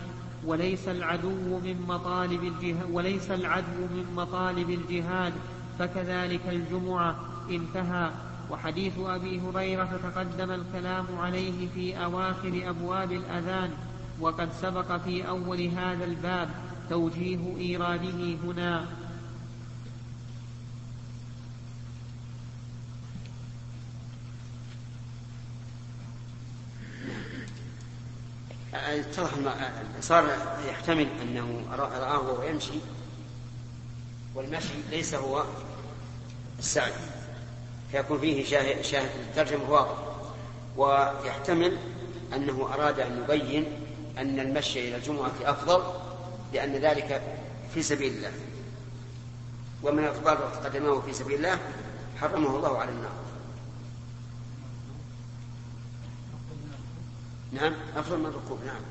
وليس 0.47 0.87
العدو 0.87 1.59
من 1.59 1.85
مطالب 1.87 2.43
الجهاد 2.43 2.91
وليس 2.91 3.31
العدو 3.31 3.81
من 3.95 4.13
مطالب 4.15 4.69
الجهاد 4.69 5.33
فكذلك 5.79 6.41
الجمعة 6.49 7.15
انتهى. 7.49 8.11
وحديث 8.51 8.93
أبي 8.99 9.41
هريرة 9.41 9.99
تقدم 10.03 10.51
الكلام 10.51 11.05
عليه 11.17 11.67
في 11.73 12.03
أواخر 12.03 12.61
أبواب 12.65 13.11
الأذان 13.11 13.69
وقد 14.19 14.49
سبق 14.61 14.97
في 14.97 15.27
أول 15.27 15.61
هذا 15.61 16.05
الباب 16.05 16.49
توجيه 16.89 17.57
إيراده 17.57 18.35
هنا. 18.43 18.85
صار 30.01 30.37
يحتمل 30.69 31.07
أنه 31.21 31.63
رآه 31.71 32.19
وهو 32.19 32.43
يمشي 32.43 32.79
والمشي 34.35 34.73
ليس 34.91 35.13
هو 35.15 35.43
السعي. 36.59 36.91
فيكون 37.91 38.19
فيه 38.19 38.45
شاهد, 38.45 38.81
شاهد 38.81 39.09
الترجمة 39.29 39.69
واضح. 39.69 39.97
ويحتمل 40.77 41.77
أنه 42.35 42.69
أراد 42.73 42.99
أن 42.99 43.23
يبين 43.23 43.65
أن 44.17 44.39
المشي 44.39 44.87
إلى 44.87 44.95
الجمعة 44.95 45.31
أفضل 45.43 45.83
لأن 46.53 46.75
ذلك 46.75 47.21
في 47.73 47.83
سبيل 47.83 48.13
الله. 48.13 48.31
ومن 49.83 50.03
الأفضل 50.03 50.35
قدمه 50.63 51.01
في 51.01 51.13
سبيل 51.13 51.37
الله 51.37 51.59
حرمه 52.21 52.55
الله 52.55 52.77
على 52.77 52.91
النار. 52.91 53.26
نعم 57.51 57.73
أفضل 57.95 58.19
من 58.19 58.25
الركوب 58.25 58.59
نعم. 58.65 58.81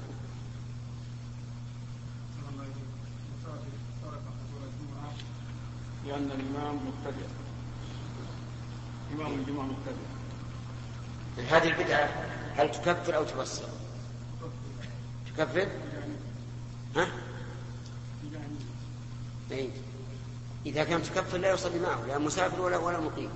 لأن 6.06 6.30
الإمام 6.30 6.74
مبتدئ 6.74 7.26
إمام 9.14 9.32
الجمعة 9.32 9.62
مبتدئ 9.62 10.06
هذه 11.50 11.68
البدعة 11.68 12.08
هل 12.56 12.70
تكفر 12.70 13.16
أو 13.16 13.24
تفسر؟ 13.24 13.68
تكفر؟ 15.36 15.68
ها؟ 16.96 17.08
أي. 19.52 19.70
إذا 20.66 20.84
كان 20.84 21.02
تكفر 21.02 21.38
لا 21.38 21.52
يصلي 21.52 21.78
معه 21.78 22.06
لا 22.06 22.18
مسافر 22.18 22.60
ولا 22.60 22.76
ولا 22.76 23.00
مقيم. 23.00 23.30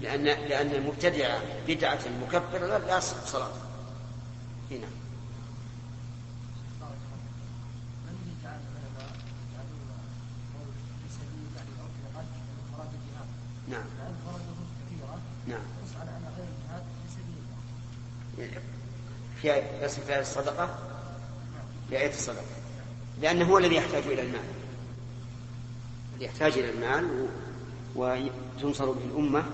لأن 0.00 0.24
لأن 0.24 0.70
المبتدعة 0.70 1.42
بدعة 1.68 2.00
مكفرة 2.22 2.78
لا 2.78 2.98
تصح 2.98 3.26
صلاته 3.26 3.60
هنا. 4.70 4.86
نعم. 13.68 13.84
نعم. 15.46 15.60
في 19.42 19.54
آية 19.54 19.84
بس 19.84 20.00
في 20.00 20.14
آية 20.14 20.20
الصدقة؟ 20.20 20.78
في 21.88 21.98
آية 21.98 22.08
الصدقة. 22.08 22.44
لأنه 23.22 23.44
هو 23.44 23.58
الذي 23.58 23.74
يحتاج 23.74 24.02
إلى 24.02 24.22
المال. 24.22 24.44
يحتاج 26.20 26.58
إلى 26.58 26.70
المال 26.70 27.28
وتنصر 27.94 28.90
به 28.90 29.04
الأمة. 29.04 29.44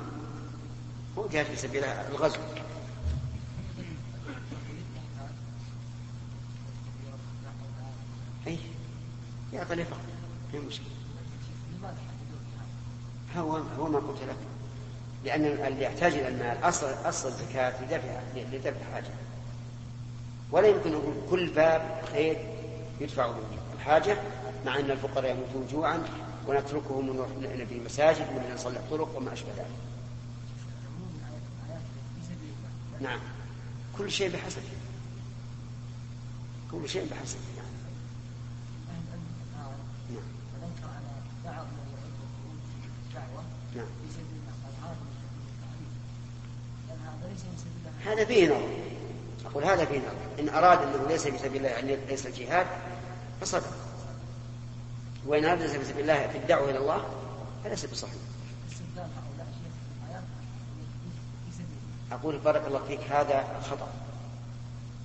هو 1.18 1.26
جاء 1.28 1.44
في 1.44 1.56
سبيل 1.56 1.84
الغزو. 1.84 2.40
أي 8.46 8.58
يعطى 9.52 9.84
فقط 9.84 10.00
ما 10.54 10.60
مشكلة 10.60 10.86
هو 13.36 13.56
هو 13.56 13.88
ما 13.88 13.98
قلت 13.98 14.22
لك. 14.22 14.36
لأن 15.24 15.44
اللي 15.44 15.84
يحتاج 15.84 16.12
إلى 16.12 16.28
المال 16.28 16.68
أصل 16.68 16.86
أصل 16.86 17.28
الزكاة 17.28 17.82
لدفع 17.84 18.20
لدفع 18.52 18.92
حاجة. 18.92 19.10
ولا 20.50 20.68
يمكن 20.68 21.02
كل 21.30 21.46
باب 21.46 22.02
خير 22.12 22.36
يدفع 23.00 23.26
به 23.26 23.42
الحاجة 23.74 24.16
مع 24.66 24.78
أن 24.78 24.90
الفقراء 24.90 25.30
يموتون 25.30 25.66
جوعا 25.72 26.02
ونتركهم 26.48 27.08
ونروح 27.08 27.28
في 27.68 27.74
المساجد 27.74 28.26
ولا 28.36 28.54
نصلح 28.54 28.80
طرق 28.90 29.16
وما 29.16 29.32
أشبه 29.32 29.52
ذلك. 29.56 29.91
نعم. 33.02 33.20
كل 33.98 34.10
شيء 34.10 34.32
بحسب. 34.32 34.62
كل 36.72 36.88
شيء 36.88 37.08
بحسب 37.10 37.38
نعم 37.56 37.66
نعم. 43.76 43.86
هذا 48.04 48.24
فيه 48.24 48.46
نظر 48.46 48.68
أقول 49.46 49.64
هذا 49.64 49.84
فيه 49.84 49.98
نظر 49.98 50.40
إن 50.40 50.48
أراد 50.48 50.82
أنه 50.82 51.08
ليس 51.08 51.28
في 51.28 51.38
سبيل 51.38 51.56
الله 51.56 51.68
يعني 51.68 51.96
ليس 52.08 52.26
الجهاد 52.26 52.66
فصدق 53.40 53.72
وإن 55.26 55.44
أراد 55.44 55.62
ليس 55.62 55.70
في 55.70 55.84
سبيل 55.84 56.00
الله 56.00 56.28
في 56.28 56.38
الدعوة 56.38 56.70
إلى 56.70 56.78
الله 56.78 57.04
فليس 57.64 57.84
بصحيح. 57.86 58.31
أقول 62.12 62.38
بارك 62.38 62.62
الله 62.66 62.80
فيك 62.88 63.00
هذا 63.10 63.60
خطأ. 63.70 63.88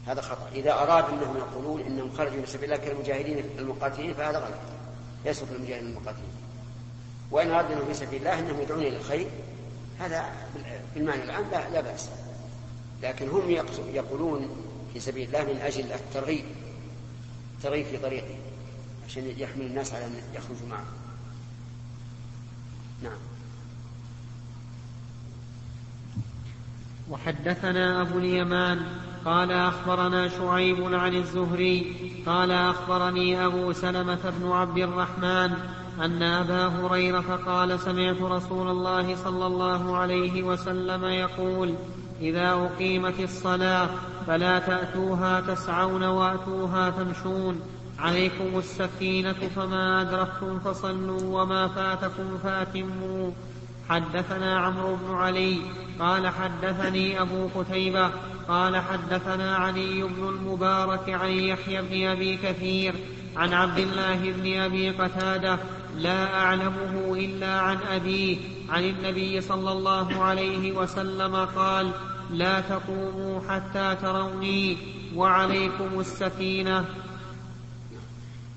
هذا 0.07 0.21
خطأ. 0.21 0.49
إذا 0.55 0.73
أراد 0.73 1.05
أنهم 1.13 1.37
يقولون 1.37 1.81
إنهم 1.81 2.11
خرجوا 2.17 2.41
في 2.41 2.51
سبيل 2.51 2.73
الله 2.73 2.85
كالمجاهدين 2.85 3.45
المقاتلين 3.59 4.13
فهذا 4.13 4.39
غلط. 4.39 4.59
ليسوا 5.25 5.47
كالمجاهدين 5.47 5.89
المقاتلين. 5.89 6.31
وإن 7.31 7.51
أراد 7.51 7.71
أنهم 7.71 7.85
في 7.85 7.93
سبيل 7.93 8.19
الله 8.19 8.39
أنهم 8.39 8.61
يدعون 8.61 8.81
إلى 8.81 8.97
الخير 8.97 9.27
هذا 9.99 10.25
بالمعنى 10.95 11.23
العام 11.23 11.45
لا, 11.51 11.69
لا 11.69 11.81
بأس. 11.81 12.09
لكن 13.03 13.29
هم 13.29 13.49
يقولون 13.93 14.49
في 14.93 14.99
سبيل 14.99 15.27
الله 15.27 15.53
من 15.53 15.61
أجل 15.61 15.91
الترغيب 15.91 16.45
الترغيب 17.57 17.85
في 17.85 17.97
طريقه 17.97 18.35
عشان 19.07 19.33
يحمل 19.37 19.65
الناس 19.65 19.93
على 19.93 20.05
أن 20.05 20.21
يخرجوا 20.33 20.67
معه 20.69 20.85
نعم. 23.03 23.17
وحدثنا 27.11 28.01
أبو 28.01 28.19
اليمان 28.19 28.79
قال 29.25 29.51
أخبرنا 29.51 30.27
شعيب 30.27 30.93
عن 30.93 31.15
الزهري 31.15 31.95
قال 32.25 32.51
أخبرني 32.51 33.45
أبو 33.45 33.73
سلمة 33.73 34.33
بن 34.39 34.51
عبد 34.51 34.77
الرحمن 34.77 35.51
أن 36.01 36.23
أبا 36.23 36.67
هريرة 36.67 37.39
قال 37.45 37.79
سمعت 37.79 38.21
رسول 38.21 38.69
الله 38.69 39.15
صلى 39.15 39.45
الله 39.45 39.97
عليه 39.97 40.43
وسلم 40.43 41.03
يقول 41.03 41.75
إذا 42.21 42.51
أقيمت 42.51 43.19
الصلاة 43.19 43.89
فلا 44.27 44.59
تأتوها 44.59 45.41
تسعون 45.41 46.03
وأتوها 46.03 46.89
تمشون 46.89 47.61
عليكم 47.99 48.57
السكينة 48.57 49.33
فما 49.55 50.01
أدركتم 50.01 50.59
فصلوا 50.59 51.41
وما 51.41 51.67
فاتكم 51.67 52.37
فأتموا. 52.43 53.31
حدثنا 53.89 54.59
عمرو 54.59 54.95
بن 54.95 55.13
علي 55.13 55.61
قال 55.99 56.27
حدثني 56.27 57.21
أبو 57.21 57.47
قتيبة 57.55 58.11
قال 58.47 58.77
حدثنا 58.77 59.55
علي 59.55 60.03
بن 60.03 60.29
المبارك 60.29 61.09
عن 61.09 61.29
يحيى 61.29 61.81
بن 61.81 62.07
أبي 62.07 62.37
كثير 62.37 62.95
عن 63.35 63.53
عبد 63.53 63.77
الله 63.79 64.31
بن 64.31 64.59
أبي 64.59 64.89
قتادة 64.89 65.59
لا 65.95 66.39
أعلمه 66.39 67.13
إلا 67.13 67.59
عن 67.59 67.77
أبيه 67.77 68.37
عن 68.69 68.83
النبي 68.83 69.41
صلى 69.41 69.71
الله 69.71 70.23
عليه 70.23 70.71
وسلم 70.71 71.35
قال 71.35 71.91
لا 72.31 72.61
تقوموا 72.61 73.41
حتى 73.49 73.95
تروني 74.01 74.77
وعليكم 75.15 75.99
السكينة. 75.99 76.85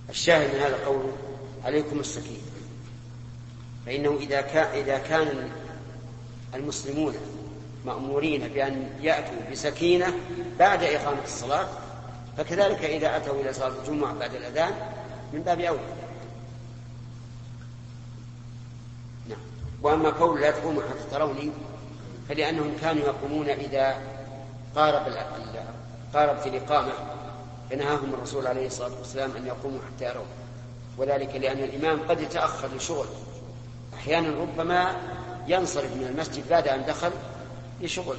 الشاهد 0.09 0.55
من 0.55 0.61
هذا 0.61 0.85
قوله 0.87 1.13
عليكم 1.65 2.01
السكينة. 2.01 2.50
فإنه 3.87 4.17
إذا 4.21 4.41
كان 4.41 4.67
إذا 4.79 4.99
كان 4.99 5.51
المسلمون 6.55 7.15
مأمورين 7.85 8.49
بأن 8.49 8.91
يأتوا 9.01 9.51
بسكينة 9.53 10.13
بعد 10.59 10.83
إقامة 10.83 11.25
الصلاة 11.25 11.69
فكذلك 12.37 12.85
إذا 12.85 13.17
أتوا 13.17 13.41
إلى 13.41 13.53
صلاة 13.53 13.73
الجمعة 13.83 14.15
بعد 14.15 14.35
الأذان 14.35 14.73
من 15.33 15.43
باب 15.43 15.61
أولى. 15.61 15.81
نعم. 19.29 19.39
وأما 19.83 20.11
قول 20.11 20.41
لا 20.41 20.51
تقوموا 20.51 20.83
حتى 20.83 21.11
تروني 21.11 21.51
فلأنهم 22.29 22.77
كانوا 22.81 23.03
يقومون 23.03 23.49
إذا 23.49 23.97
قارب 24.77 25.13
قاربت 26.15 26.47
الإقامة 26.47 26.93
فنهاهم 27.71 28.15
الرسول 28.15 28.47
عليه 28.47 28.67
الصلاة 28.67 28.99
والسلام 28.99 29.37
أن 29.37 29.47
يقوموا 29.47 29.79
حتى 29.87 30.05
يروا 30.05 30.25
وذلك 30.99 31.37
لأن 31.37 31.59
الإمام 31.59 32.01
قد 32.09 32.21
يتأخر 32.21 32.69
لشغل. 32.77 33.07
أحيانا 34.01 34.29
ربما 34.29 34.97
ينصرف 35.49 35.97
من 35.97 36.07
المسجد 36.07 36.49
بعد 36.49 36.69
أن 36.69 36.85
دخل 36.87 37.11
لشغل 37.81 38.17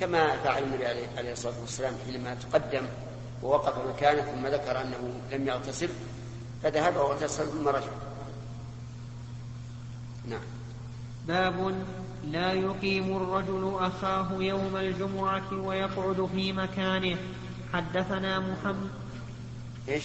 كما 0.00 0.36
فعل 0.36 0.62
النبي 0.62 0.86
عليه 0.86 1.32
الصلاة 1.32 1.60
والسلام 1.60 1.94
حينما 2.06 2.34
تقدم 2.34 2.86
ووقف 3.42 3.88
مكانه 3.88 4.22
ثم 4.22 4.46
ذكر 4.46 4.80
أنه 4.80 5.20
لم 5.32 5.48
يغتسل 5.48 5.88
فذهب 6.62 6.96
واغتسل 6.96 7.46
ثم 7.46 7.68
رجع. 7.68 7.90
نعم. 10.28 10.40
باب 11.26 11.84
لا 12.24 12.52
يقيم 12.52 13.16
الرجل 13.16 13.76
أخاه 13.80 14.32
يوم 14.32 14.76
الجمعة 14.76 15.52
ويقعد 15.52 16.28
في 16.34 16.52
مكانه. 16.52 17.18
حدثنا 17.72 18.38
محمد 18.38 18.90
إيش؟ 19.88 20.04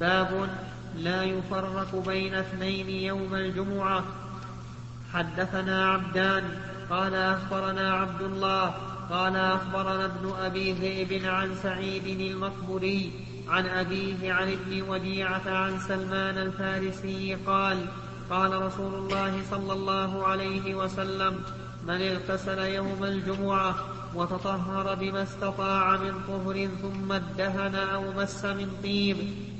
باب 0.00 0.48
لا 0.96 1.22
يفرق 1.22 2.02
بين 2.06 2.34
اثنين 2.34 2.90
يوم 2.90 3.34
الجمعة. 3.34 4.04
حدثنا 5.12 5.90
عبدان 5.90 6.44
قال 6.90 7.14
أخبرنا 7.14 7.92
عبد 7.94 8.22
الله 8.22 8.74
قال 9.10 9.36
أخبرنا 9.36 10.04
ابن 10.04 10.32
أبي 10.38 10.72
ذئب 10.72 11.24
عن 11.24 11.54
سعيد 11.62 12.20
المقبري 12.20 13.12
عن 13.48 13.66
أبيه 13.66 14.32
عن 14.32 14.52
ابن 14.52 14.82
وديعة 14.82 15.42
عن 15.46 15.78
سلمان 15.78 16.38
الفارسي 16.38 17.34
قال 17.46 17.86
قال 18.30 18.62
رسول 18.62 18.94
الله 18.94 19.42
صلى 19.50 19.72
الله 19.72 20.26
عليه 20.26 20.74
وسلم 20.74 21.40
من 21.86 22.02
اغتسل 22.02 22.58
يوم 22.58 23.04
الجمعة 23.04 23.74
وتطهر 24.14 24.94
بما 24.94 25.22
استطاع 25.22 25.96
من 25.96 26.14
طهر 26.28 26.68
ثم 26.82 27.12
ادهن 27.12 27.74
أو 27.74 28.12
مس 28.12 28.44
من 28.44 28.70
طيب 28.82 29.16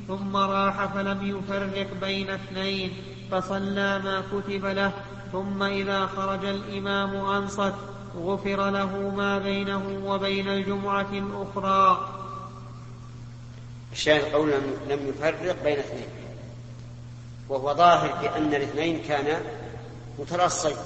ثم 0.08 0.36
راح 0.36 0.86
فلم 0.86 1.20
يفرق 1.22 1.86
بين 2.00 2.30
اثنين 2.30 2.96
فصلى 3.30 3.98
ما 3.98 4.22
كتب 4.32 4.64
له 4.64 4.92
ثم 5.32 5.62
إذا 5.62 6.06
خرج 6.06 6.44
الإمام 6.44 7.16
أنصت 7.16 7.74
غفر 8.16 8.70
له 8.70 9.10
ما 9.16 9.38
بينه 9.38 10.02
وبين 10.04 10.48
الجمعة 10.48 11.10
الأخرى. 11.12 12.08
الشاهد 13.92 14.24
قول 14.32 14.52
لم 14.90 15.08
يفرق 15.08 15.62
بين 15.64 15.78
اثنين. 15.78 16.08
وهو 17.48 17.74
ظاهر 17.74 18.22
بأن 18.22 18.54
الاثنين 18.54 19.02
كان 19.02 19.40
متراصين 20.18 20.76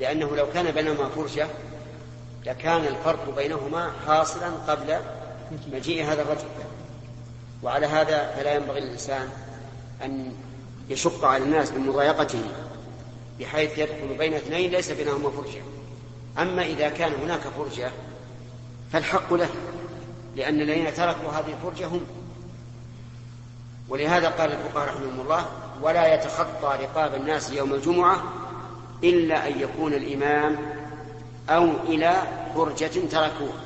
لأنه 0.00 0.36
لو 0.36 0.46
كان 0.54 0.70
بينهما 0.70 1.08
فرشة 1.08 1.46
لكان 2.46 2.84
الفرق 2.84 3.36
بينهما 3.36 3.92
حاصلا 4.06 4.48
قبل 4.68 4.96
مجيء 5.72 6.04
هذا 6.04 6.22
الرجل. 6.22 6.48
وعلى 7.62 7.86
هذا 7.86 8.34
فلا 8.36 8.54
ينبغي 8.54 8.80
للإنسان 8.80 9.28
أن 10.04 10.32
يشق 10.88 11.24
على 11.24 11.44
الناس 11.44 11.70
بمضايقته 11.70 12.44
بحيث 13.40 13.78
يدخل 13.78 14.18
بين 14.18 14.34
اثنين 14.34 14.70
ليس 14.70 14.90
بينهما 14.90 15.30
فرجة. 15.30 15.62
أما 16.38 16.62
إذا 16.62 16.88
كان 16.88 17.12
هناك 17.12 17.40
فرجة 17.40 17.90
فالحق 18.92 19.32
له 19.34 19.48
لأن 20.36 20.60
الذين 20.60 20.94
تركوا 20.94 21.30
هذه 21.30 21.52
الفرجة 21.52 21.86
هم. 21.86 22.06
ولهذا 23.88 24.28
قال 24.28 24.52
الفقهاء 24.52 24.88
رحمهم 24.88 25.20
الله 25.20 25.46
ولا 25.82 26.14
يتخطى 26.14 26.78
رقاب 26.84 27.14
الناس 27.14 27.50
يوم 27.50 27.74
الجمعة 27.74 28.22
إلا 29.04 29.48
أن 29.48 29.60
يكون 29.60 29.94
الإمام 29.94 30.56
أو 31.48 31.64
إلى 31.64 32.22
فرجة 32.54 33.08
تركوها 33.10 33.62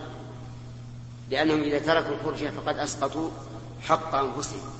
لأنهم 1.31 1.63
إذا 1.63 1.79
تركوا 1.79 2.15
الفرجة 2.15 2.51
فقد 2.51 2.79
أسقطوا 2.79 3.31
حق 3.83 4.14
أنفسهم. 4.14 4.70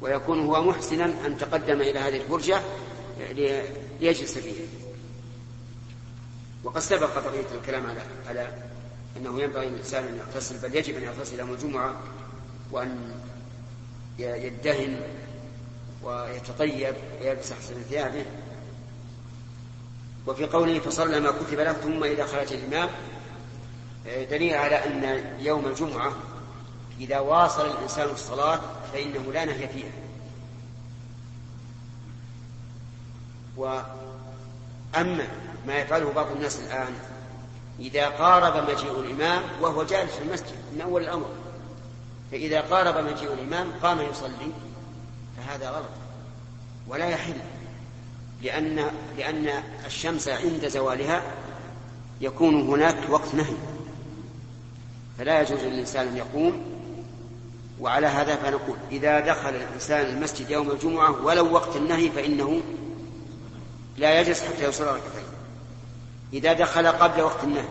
ويكون 0.00 0.46
هو 0.46 0.62
محسنا 0.62 1.04
أن 1.04 1.38
تقدم 1.38 1.80
إلى 1.80 1.98
هذه 1.98 2.16
الفرجة 2.16 2.60
ليجلس 4.00 4.38
فيها. 4.38 4.66
وقد 6.64 6.80
سبق 6.80 7.18
بقية 7.18 7.46
الكلام 7.60 7.86
على 7.86 8.00
على 8.28 8.52
أنه 9.16 9.42
ينبغي 9.42 9.68
للإنسان 9.68 10.04
أن 10.04 10.16
يغتسل 10.18 10.58
بل 10.58 10.76
يجب 10.76 10.96
أن 10.96 11.02
يغتسل 11.02 11.38
يوم 11.38 11.52
الجمعة 11.52 12.00
وأن 12.72 13.14
يدهن 14.18 15.00
ويتطيب 16.02 16.94
ويلبس 17.20 17.52
أحسن 17.52 17.74
ثيابه. 17.90 18.24
وفي 20.26 20.44
قوله 20.44 20.78
فصلى 20.78 21.20
ما 21.20 21.30
كتب 21.30 21.60
له 21.60 21.72
ثم 21.72 22.04
إذا 22.04 22.26
خرج 22.26 22.52
الإمام 22.52 22.88
دليل 24.06 24.54
على 24.54 24.74
أن 24.74 25.24
يوم 25.40 25.66
الجمعة 25.66 26.12
إذا 27.00 27.18
واصل 27.18 27.66
الإنسان 27.66 28.08
الصلاة 28.10 28.60
فإنه 28.92 29.32
لا 29.32 29.44
نهي 29.44 29.68
فيها. 29.68 29.92
وأما 33.56 35.28
ما 35.66 35.74
يفعله 35.78 36.12
بعض 36.12 36.26
الناس 36.30 36.60
الآن 36.60 36.94
إذا 37.80 38.08
قارب 38.08 38.70
مجيء 38.70 39.00
الإمام 39.00 39.42
وهو 39.60 39.82
جالس 39.82 40.12
في 40.12 40.22
المسجد 40.22 40.56
من 40.74 40.80
أول 40.80 41.02
الأمر 41.02 41.28
فإذا 42.30 42.60
قارب 42.60 43.04
مجيء 43.04 43.32
الإمام 43.32 43.72
قام 43.82 44.00
يصلي 44.00 44.52
فهذا 45.36 45.70
غلط 45.70 45.88
ولا 46.88 47.08
يحل 47.08 47.36
لأن 48.42 48.90
لأن 49.18 49.62
الشمس 49.86 50.28
عند 50.28 50.68
زوالها 50.68 51.22
يكون 52.20 52.68
هناك 52.68 53.10
وقت 53.10 53.34
نهي. 53.34 53.56
فلا 55.18 55.40
يجوز 55.40 55.60
للإنسان 55.60 56.08
أن 56.08 56.16
يقوم 56.16 56.75
وعلى 57.80 58.06
هذا 58.06 58.36
فنقول 58.36 58.76
إذا 58.92 59.20
دخل 59.20 59.48
الإنسان 59.48 60.06
المسجد 60.06 60.50
يوم 60.50 60.70
الجمعة 60.70 61.24
ولو 61.24 61.52
وقت 61.52 61.76
النهي 61.76 62.10
فإنه 62.10 62.60
لا 63.96 64.20
يجلس 64.20 64.42
حتى 64.42 64.68
يصلي 64.68 64.86
ركعتين. 64.86 65.24
إذا 66.32 66.52
دخل 66.52 66.86
قبل 66.86 67.22
وقت 67.22 67.44
النهي 67.44 67.68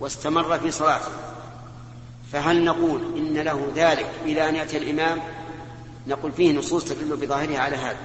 واستمر 0.00 0.58
في 0.58 0.70
صلاته 0.70 1.12
فهل 2.32 2.64
نقول 2.64 3.00
إن 3.16 3.38
له 3.38 3.72
ذلك 3.74 4.10
إلى 4.24 4.48
أن 4.48 4.56
يأتي 4.56 4.78
الإمام؟ 4.78 5.20
نقول 6.06 6.32
فيه 6.32 6.52
نصوص 6.52 6.84
تدل 6.84 7.16
بظاهرها 7.16 7.58
على 7.58 7.76
هذا. 7.76 7.98